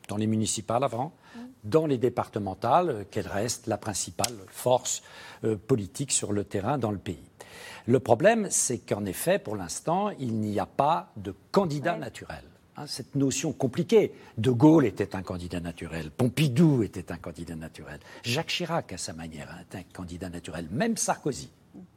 [0.08, 1.14] dans les municipales avant,
[1.64, 5.04] dans les départementales, euh, qu'elle reste la principale force
[5.44, 7.24] euh, politique sur le terrain dans le pays.
[7.88, 12.44] Le problème, c'est qu'en effet, pour l'instant, il n'y a pas de candidat naturel.
[12.78, 14.14] Hein, cette notion compliquée.
[14.38, 19.14] De Gaulle était un candidat naturel, Pompidou était un candidat naturel, Jacques Chirac, à sa
[19.14, 21.50] manière, est un candidat naturel, même Sarkozy.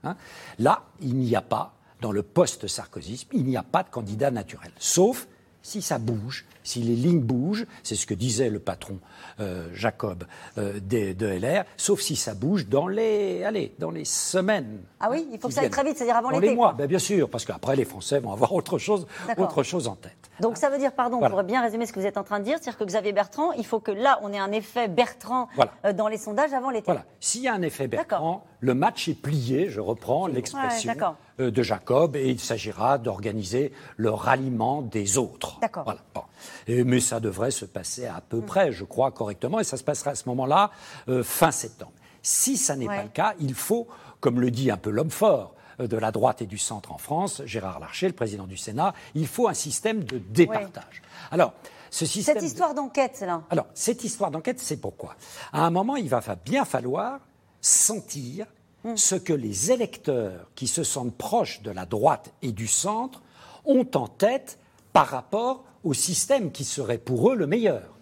[0.03, 0.17] Hein.
[0.59, 4.73] Là, il n'y a pas, dans le post-sarkozysme, il n'y a pas de candidat naturel.
[4.79, 5.27] Sauf
[5.65, 8.99] si ça bouge, si les lignes bougent, c'est ce que disait le patron
[9.41, 10.25] euh, Jacob
[10.59, 14.81] euh, de, LR, sauf si ça bouge dans les, allez, dans les semaines.
[15.01, 16.49] Ah oui, il faut que ça aille très vite, c'est-à-dire avant l'été.
[16.49, 19.07] les mois, ben, bien sûr, parce qu'après les Français vont avoir autre chose,
[19.39, 20.13] autre chose en tête.
[20.41, 22.41] Donc ça veut dire, pardon, on pourrait bien résumer ce que vous êtes en train
[22.41, 25.49] de dire, c'est-à-dire que Xavier Bertrand, il faut que là, on ait un effet Bertrand
[25.85, 26.87] euh, dans les sondages avant l'été.
[26.87, 27.05] Voilà.
[27.21, 30.95] S'il y a un effet Bertrand, le match est plié, je reprends l'expression
[31.39, 35.61] de Jacob, et il s'agira d'organiser le ralliement des autres.
[35.61, 35.85] D'accord.
[35.85, 36.01] Voilà.
[36.85, 38.47] mais ça devrait se passer à peu mm.
[38.47, 40.71] près, je crois, correctement, et ça se passera à ce moment-là,
[41.09, 41.93] euh, fin septembre.
[42.23, 43.87] Si ça n'est pas le cas, il faut,
[44.21, 46.99] comme le dit un peu l'homme fort, euh, de la droite et du centre en
[46.99, 51.03] France, Gérard Larcher, le président du Sénat, il faut un système de départage.
[51.31, 51.53] Alors,
[51.91, 53.43] ce système cette histoire d'enquête, c'est là.
[53.51, 55.17] Alors, cette histoire d'enquête, c'est pourquoi?
[55.53, 57.21] À un moment, il va bien falloir
[57.65, 58.47] sentir
[58.85, 58.97] mm.
[58.97, 63.23] ce que les électeurs qui se sentent proches de la droite et du centre
[63.65, 64.59] ont en tête
[64.93, 67.95] par rapport au système qui serait pour eux le meilleur.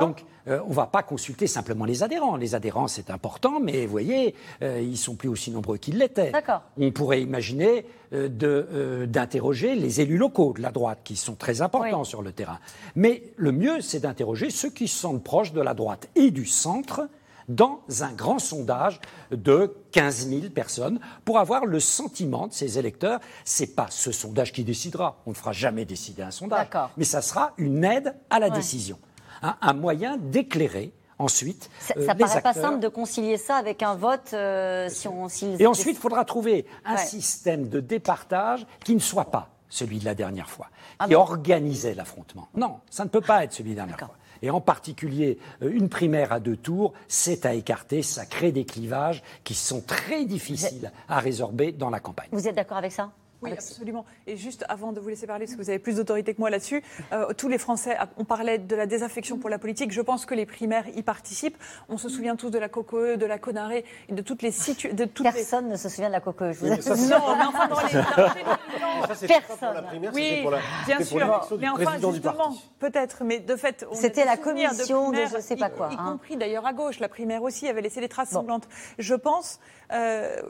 [0.00, 2.36] Donc, euh, on ne va pas consulter simplement les adhérents.
[2.36, 6.30] Les adhérents, c'est important, mais vous voyez, euh, ils sont plus aussi nombreux qu'ils l'étaient.
[6.78, 12.04] On pourrait imaginer euh, d'interroger les élus locaux de la droite, qui sont très importants
[12.04, 12.58] sur le terrain.
[12.94, 16.46] Mais le mieux, c'est d'interroger ceux qui se sentent proches de la droite et du
[16.46, 17.08] centre
[17.48, 23.20] dans un grand sondage de 15 000 personnes pour avoir le sentiment de ces électeurs.
[23.44, 25.20] Ce n'est pas ce sondage qui décidera.
[25.26, 26.68] On ne fera jamais décider un sondage.
[26.96, 28.98] Mais ça sera une aide à la décision.
[29.42, 31.70] un moyen d'éclairer ensuite.
[31.80, 35.28] Ça, ne euh, paraît pas simple de concilier ça avec un vote euh, si on.
[35.58, 40.04] Et ensuite, il faudra trouver un système de départage qui ne soit pas celui de
[40.04, 40.68] la dernière fois,
[40.98, 42.48] ah qui organisait l'affrontement.
[42.54, 45.70] Non, ça ne peut pas être celui de la dernière fois et en particulier euh,
[45.72, 50.26] une primaire à deux tours, c'est à écarter, ça crée des clivages qui sont très
[50.26, 52.28] difficiles à résorber dans la campagne.
[52.30, 53.10] Vous êtes d'accord avec ça?
[53.42, 54.04] Oui, absolument.
[54.26, 56.50] Et juste avant de vous laisser parler, parce que vous avez plus d'autorité que moi
[56.50, 56.82] là-dessus,
[57.12, 59.92] euh, tous les Français, on parlait de la désaffection pour la politique.
[59.92, 61.56] Je pense que les primaires y participent.
[61.88, 64.96] On se souvient tous de la COCOE, de la Conaré, et de toutes les situations.
[65.22, 66.52] Personne ne se souvient de la COCOE.
[66.52, 66.66] Je vous
[67.08, 69.28] non, mais enfin dans les.
[69.28, 69.84] Personne.
[70.14, 70.44] oui,
[70.86, 71.42] bien sûr.
[71.58, 73.24] Mais enfin, justement, peut-être.
[73.24, 75.90] Mais de fait, c'était la commission de, je ne sais pas quoi.
[75.90, 76.12] Y, hein.
[76.12, 77.00] compris d'ailleurs à gauche.
[77.00, 78.68] La primaire aussi avait laissé des traces semblantes.
[78.98, 79.60] Je pense.
[79.92, 80.40] Euh,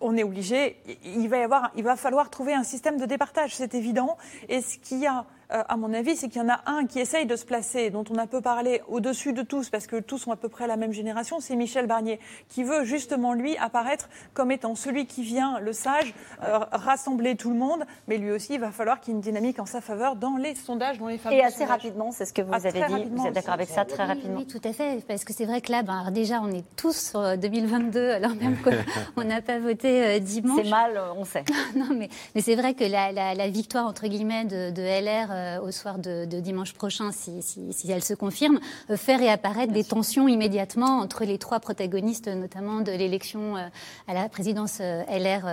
[0.00, 3.54] on est obligé, il va, y avoir, il va falloir trouver un système de départage,
[3.54, 4.16] c'est évident.
[4.48, 6.86] Et ce qu'il y a euh, à mon avis, c'est qu'il y en a un
[6.86, 10.00] qui essaye de se placer, dont on a peu parlé au-dessus de tous, parce que
[10.00, 13.56] tous sont à peu près la même génération, c'est Michel Barnier, qui veut justement, lui,
[13.56, 18.30] apparaître comme étant celui qui vient, le sage, euh, rassembler tout le monde, mais lui
[18.30, 20.98] aussi, il va falloir qu'il y ait une dynamique en sa faveur dans les sondages,
[20.98, 23.34] dans les fameux Et assez rapidement, c'est ce que vous ah, avez dit, vous êtes
[23.34, 25.82] d'accord avec ça, très rapidement Oui, tout à fait, parce que c'est vrai que là,
[25.82, 28.56] ben, déjà, on est tous sur 2022, alors même
[29.14, 30.60] qu'on n'a pas voté euh, dimanche.
[30.62, 31.44] C'est mal, on sait.
[31.76, 35.70] non, mais, mais c'est vrai que la, victoire, entre guillemets, de, de LR euh, au
[35.70, 38.60] soir de, dimanche prochain, si, si, elle se confirme,
[38.90, 43.66] euh, fait réapparaître des tensions immédiatement entre les trois protagonistes, notamment de l'élection euh,
[44.06, 45.46] à la présidence LR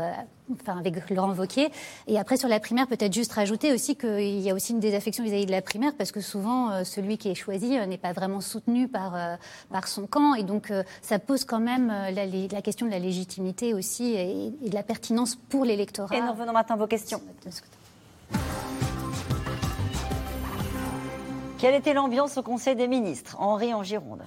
[0.54, 1.70] enfin avec Laurent Wauquiez.
[2.08, 5.24] Et après, sur la primaire, peut-être juste rajouter aussi qu'il y a aussi une désaffection
[5.24, 8.88] vis-à-vis de la primaire, parce que souvent, celui qui est choisi n'est pas vraiment soutenu
[8.88, 9.18] par,
[9.70, 10.36] par son camp.
[10.36, 10.72] Et donc,
[11.02, 15.36] ça pose quand même la, question de la légitimité aussi et, et de la pertinence
[15.36, 16.16] pour l'électorat.
[16.16, 17.22] Et nous revenons maintenant à vos questions.
[21.58, 23.36] Quelle était l'ambiance au Conseil des ministres?
[23.40, 24.22] Henri en Gironde.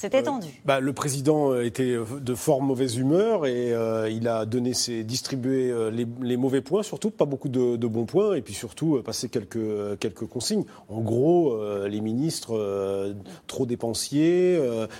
[0.00, 0.48] C'était tendu.
[0.64, 5.70] bah, le président était de fort mauvaise humeur et euh, il a donné ses, distribué
[5.70, 8.96] euh, les, les, mauvais points, surtout pas beaucoup de, de, bons points, et puis surtout
[8.96, 10.64] euh, passé quelques, quelques consignes.
[10.88, 13.14] En gros, les ministres
[13.46, 14.58] trop dépensiers,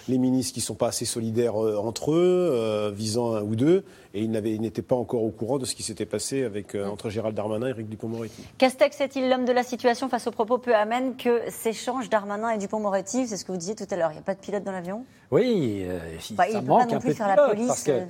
[0.08, 3.84] les ministres qui sont pas assez solidaires entre eux, visant un ou deux,
[4.14, 7.34] et il n'était pas encore au courant de ce qui s'était passé avec, entre Gérald
[7.34, 8.42] Darmanin et Éric Dupond-Moretti.
[8.58, 12.58] Castex est-il l'homme de la situation face aux propos peu amènes que s'échangent Darmanin et
[12.58, 13.26] Dupond-Moretti?
[13.26, 14.10] C'est ce que vous disiez tout à l'heure.
[14.10, 14.89] Il n'y a pas de pilote dans l'avion
[15.30, 15.98] oui, euh,
[16.32, 17.66] bah, ça manque un peu de la police.
[17.68, 18.06] Parce que, euh.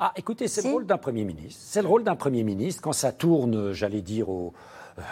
[0.00, 1.60] ah, écoutez, c'est le rôle d'un Premier ministre.
[1.64, 4.52] C'est le rôle d'un Premier ministre quand ça tourne, j'allais dire, au,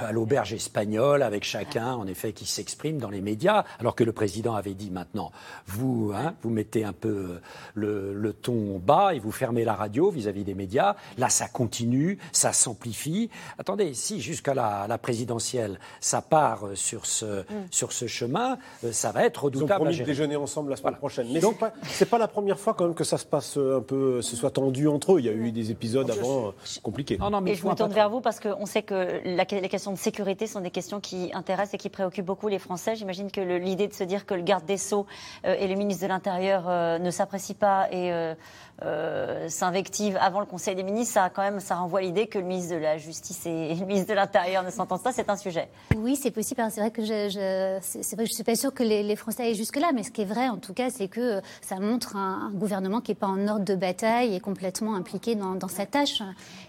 [0.00, 4.12] à l'auberge espagnole, avec chacun, en effet, qui s'exprime dans les médias, alors que le
[4.12, 5.30] président avait dit maintenant,
[5.66, 7.40] vous, hein, vous mettez un peu
[7.76, 10.96] euh, le, ton bas et vous fermez la radio vis-à-vis des médias.
[11.18, 13.30] Là, ça continue, ça s'amplifie.
[13.58, 17.44] Attendez, si jusqu'à la, présidentielle, ça part euh, sur ce, mm.
[17.70, 19.70] sur ce chemin, euh, ça va être redoutable.
[19.70, 21.28] Ils ont promis de déjeuner ensemble la semaine prochaine.
[21.32, 23.80] Mais Donc, c'est pas, pas la première fois quand même que ça se passe un
[23.80, 25.20] peu, ce soit tendu entre eux.
[25.20, 27.18] Il y a eu des épisodes avant compliqués.
[27.18, 29.68] Non, non, mais et je me tourne vers vous parce qu'on sait que la, les
[29.74, 32.94] questions de sécurité sont des questions qui intéressent et qui préoccupent beaucoup les Français.
[32.94, 35.04] J'imagine que l'idée de se dire que le garde des Sceaux
[35.44, 38.12] euh, et le ministre de l'Intérieur euh, ne s'apprécient pas et
[38.82, 42.44] euh, s'invective avant le Conseil des ministres, ça, quand même, ça renvoie l'idée que le
[42.44, 45.12] ministre de la Justice et le ministre de l'Intérieur ne s'entendent pas.
[45.12, 45.68] C'est un sujet.
[45.96, 46.60] Oui, c'est possible.
[46.70, 49.54] C'est vrai que je, je c'est vrai je suis pas sûre que les, Français aillent
[49.54, 53.00] jusque-là, mais ce qui est vrai, en tout cas, c'est que ça montre un, gouvernement
[53.00, 56.22] qui n'est pas en ordre de bataille et complètement impliqué dans, sa tâche.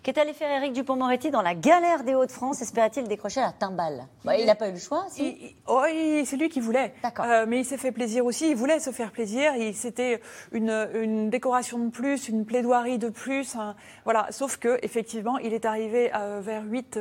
[0.03, 4.05] Qu'est allé faire Éric Dupont-Moretti dans la galère des Hauts-de-France Espérait-il décrocher la timbale?
[4.23, 5.81] Bah, Il n'a pas eu le choix, si oh,
[6.25, 6.93] C'est lui qui voulait.
[7.01, 7.25] D'accord.
[7.25, 8.49] Euh, mais il s'est fait plaisir aussi.
[8.49, 9.51] Il voulait se faire plaisir.
[9.73, 13.55] C'était une, une décoration de plus, une plaidoirie de plus.
[14.03, 14.27] voilà.
[14.31, 16.99] Sauf que effectivement, il est arrivé euh, vers 8,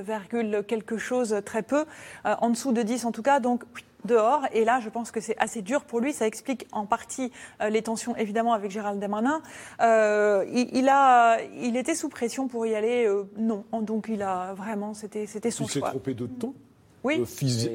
[0.66, 1.84] quelque chose très peu,
[2.26, 3.40] euh, en dessous de 10 en tout cas.
[3.40, 3.64] Donc
[4.04, 4.42] dehors.
[4.52, 6.12] Et là, je pense que c'est assez dur pour lui.
[6.12, 7.32] Ça explique en partie
[7.62, 9.40] euh, les tensions, évidemment, avec Gérald Darmanin.
[9.80, 13.10] il, a, il était sous pression pour y aller.
[13.38, 13.64] non.
[13.80, 15.80] Donc, il a vraiment, c'était, c'était son choix.
[15.80, 16.54] Il s'est trompé de temps
[17.04, 17.20] oui.
[17.20, 17.24] Euh,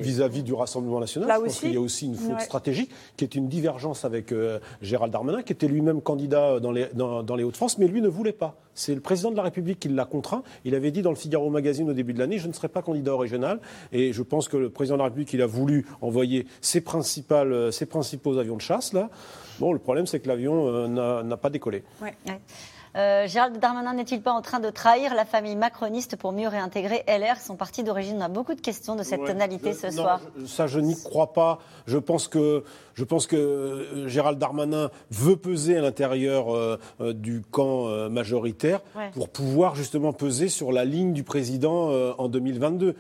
[0.02, 1.30] vis-à-vis du Rassemblement national.
[1.30, 4.32] Là je pense qu'il y a aussi une faute stratégique qui est une divergence avec
[4.32, 8.08] euh, Gérald Darmanin, qui était lui-même candidat dans les, dans, les Hauts-de-France, mais lui ne
[8.08, 8.58] voulait pas.
[8.74, 10.44] C'est le président de la République qui l'a contraint.
[10.66, 12.82] Il avait dit dans le Figaro Magazine au début de l'année, je ne serai pas
[12.82, 13.60] candidat au régional.
[13.92, 17.54] Et je pense que le président de la République, il a voulu envoyer ses, principales,
[17.54, 19.10] euh, ses principaux avions de chasse, là.
[19.60, 21.84] Bon, le problème, c'est que l'avion n'a pas décollé.
[22.02, 22.14] Ouais.
[22.96, 27.04] Euh, Gérald Darmanin n'est-il pas en train de trahir la famille macroniste pour mieux réintégrer
[27.08, 30.22] LR, son parti d'origine On a beaucoup de questions de cette tonalité ce soir.
[30.46, 31.60] ça, je n'y crois pas.
[31.86, 32.64] Je pense que
[33.00, 38.82] je pense que euh, Gérald Darmanin veut peser à l'intérieur euh, euh, du camp majoritaire
[39.14, 42.96] pour pouvoir justement peser sur la ligne du président en 2022.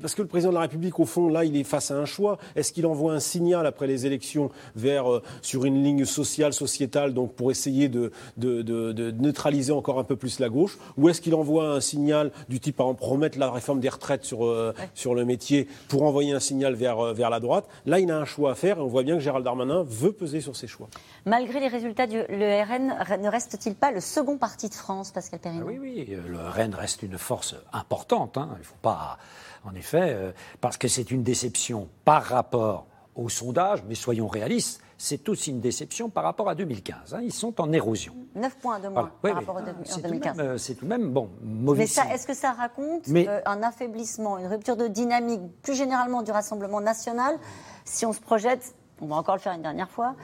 [0.00, 2.04] Parce que le président de la République, au fond, là, il est face à un
[2.04, 2.38] choix.
[2.56, 5.06] Est-ce qu'il envoie un signal après les élections vers
[5.40, 10.40] sur une ligne sociale, sociétale, donc pour essayer de, de, neutraliser encore un peu plus
[10.40, 13.80] la gauche, ou est-ce qu'il envoie un signal du type, par exemple, promettre la réforme
[13.80, 17.66] des retraites sur, sur le métier pour envoyer un signal vers, vers la droite?
[17.86, 20.12] Là, il a un choix à faire et on voit bien que Gérald Darmanin veut
[20.12, 20.88] peser sur ses choix.
[21.26, 25.40] Malgré les résultats du le RN, ne reste-t-il pas le second parti de France, Pascal
[25.40, 28.36] Perrin Oui, oui, le RN reste une force importante.
[28.36, 28.50] Hein.
[28.56, 29.18] Il ne faut pas,
[29.64, 34.80] en effet, euh, parce que c'est une déception par rapport au sondage, mais soyons réalistes,
[34.98, 37.14] c'est aussi une déception par rapport à 2015.
[37.14, 37.20] Hein.
[37.22, 38.14] Ils sont en érosion.
[38.34, 40.36] 9 points de moins par rapport à 2015.
[40.38, 44.38] Euh, c'est tout de même, bon, mauvais Mais est-ce que ça raconte euh, un affaiblissement,
[44.38, 47.38] une rupture de dynamique, plus généralement du Rassemblement national,
[47.84, 50.14] si on se projette on va encore le faire une dernière fois,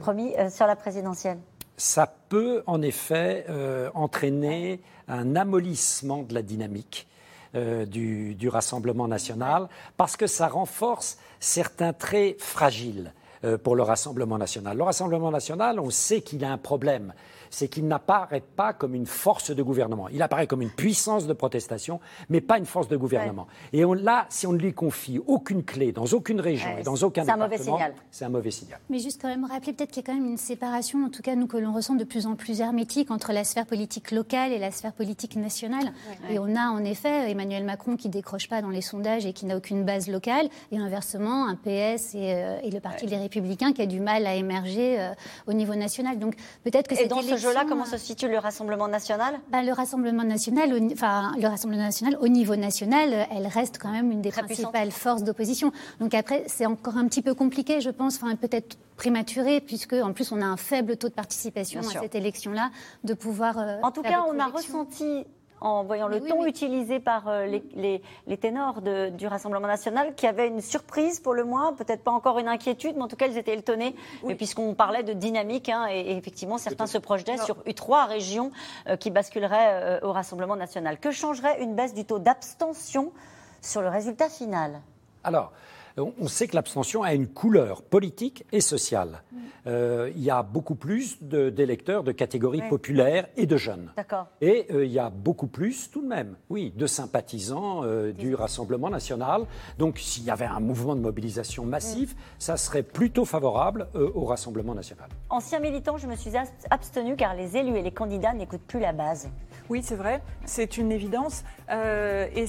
[0.00, 1.38] promis, euh, sur la présidentielle
[1.76, 7.08] Ça peut en effet euh, entraîner un amollissement de la dynamique
[7.54, 13.12] euh, du, du, Rassemblement national parce que ça renforce certains traits fragiles
[13.62, 14.76] pour le Rassemblement national.
[14.76, 17.12] Le Rassemblement national, on sait qu'il a un problème
[17.52, 20.08] c'est qu'il n'apparaît pas comme une force de gouvernement.
[20.08, 23.46] Il apparaît comme une puissance de protestation, mais pas une force de gouvernement.
[23.72, 26.96] Et on, là, si on ne lui confie aucune clé dans aucune région et dans
[26.96, 27.78] aucun département,
[28.10, 28.80] c'est un mauvais signal.
[28.90, 31.22] Mais juste quand même rappeler peut-être qu'il y a quand même une séparation, en tout
[31.22, 34.52] cas nous que l'on ressent de plus en plus hermétique entre la sphère politique locale
[34.52, 35.92] et la sphère politique nationale.
[36.30, 39.46] Et on a en effet Emmanuel Macron qui décroche pas dans les sondages et qui
[39.46, 43.82] n'a aucune base locale, et inversement un PS euh, et, le Parti des Républicains qui
[43.82, 45.12] a du mal à émerger euh,
[45.46, 46.18] au niveau national.
[46.18, 46.34] Donc
[46.64, 49.40] peut-être que c'est dans ce jeu-là, comment se situe le Rassemblement national?
[49.50, 53.90] Bah, Le Rassemblement national, au, enfin, le Rassemblement national, au niveau national, elle reste quand
[53.90, 55.72] même une des principales forces d'opposition.
[56.00, 60.12] Donc après, c'est encore un petit peu compliqué, je pense, enfin, peut-être prématuré, puisque en
[60.12, 62.70] plus, on a un faible taux de participation à cette élection-là,
[63.04, 63.58] de pouvoir.
[63.58, 65.24] Euh, en tout cas, on a ressenti
[65.62, 70.26] en voyant le ton utilisé par euh, les, les, ténors de, du Rassemblement national, qui
[70.26, 73.28] avaient une surprise pour le moins, peut-être pas encore une inquiétude, mais en tout cas,
[73.28, 73.94] ils étaient étonnés,
[74.36, 78.50] puisqu'on parlait de dynamique, hein, et, effectivement, certains se projetaient sur trois régions
[78.88, 80.98] euh, qui basculeraient au Rassemblement national.
[80.98, 83.12] Que changerait une baisse du taux d'abstention
[83.60, 84.80] sur le résultat final?
[85.24, 85.52] Alors,
[85.96, 89.22] on sait que l'abstention a une couleur politique et sociale.
[89.30, 89.38] Mm.
[89.66, 93.92] Euh, il y a beaucoup plus d'électeurs de, catégories populaires et de jeunes.
[93.96, 94.26] D'accord.
[94.40, 98.34] Et euh, il y a beaucoup plus, tout de même, oui, de sympathisants euh, du
[98.34, 99.46] Rassemblement national.
[99.78, 102.18] Donc, s'il y avait un mouvement de mobilisation massif, mm.
[102.38, 105.08] ça serait plutôt favorable au Rassemblement national.
[105.30, 106.32] Ancien militant, je me suis
[106.70, 109.28] abstenu car les élus et les candidats n'écoutent plus la base.
[109.72, 111.44] Oui, c'est vrai, c'est une évidence.
[111.70, 112.46] et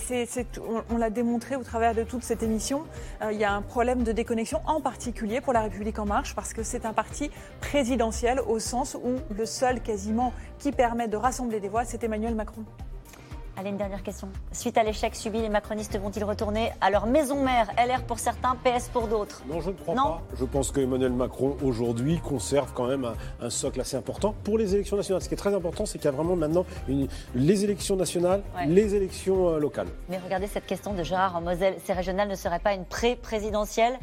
[0.90, 2.84] on, l'a démontré au travers de toute cette émission
[3.32, 6.54] il y a un problème de déconnexion, en particulier pour La République En Marche, parce
[6.54, 11.62] que c'est un parti présidentiel au sens où le seul quasiment qui permet de rassembler
[11.62, 12.66] des voix, c'est Emmanuel Macron.
[13.56, 14.30] Allez, une dernière question.
[14.52, 18.56] Suite à l'échec subi, les macronistes vont-ils retourner à leur maison mère LR pour certains,
[18.64, 19.44] PS pour d'autres?
[19.48, 20.22] Non, je ne crois pas.
[20.40, 23.08] Je pense que Emmanuel Macron, aujourd'hui, conserve quand même
[23.40, 25.22] un, socle assez important pour les élections nationales.
[25.22, 26.66] Ce qui est très important, c'est qu'il y a vraiment maintenant
[27.36, 29.88] les élections nationales, les élections euh, locales.
[30.10, 31.76] Mais regardez cette question de Gérard en Moselle.
[31.86, 34.00] Ces régionales ne seraient pas une pré-présidentielle?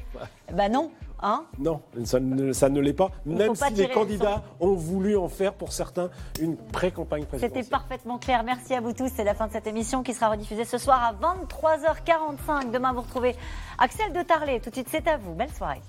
[0.52, 0.92] Ben non.
[1.22, 5.72] Hein non, ça ne, l'est pas, même si les candidats ont voulu en faire pour
[5.72, 6.10] certains
[6.40, 7.62] une pré-campagne présidentielle.
[7.64, 8.42] C'était parfaitement clair.
[8.42, 9.10] Merci à vous tous.
[9.14, 12.70] C'est la fin de cette émission qui sera rediffusée ce soir à 23h45.
[12.70, 13.36] Demain, vous retrouvez
[13.78, 14.60] Axel de Tarlet.
[14.60, 15.34] Tout de suite, c'est à vous.
[15.34, 15.82] Belle soirée.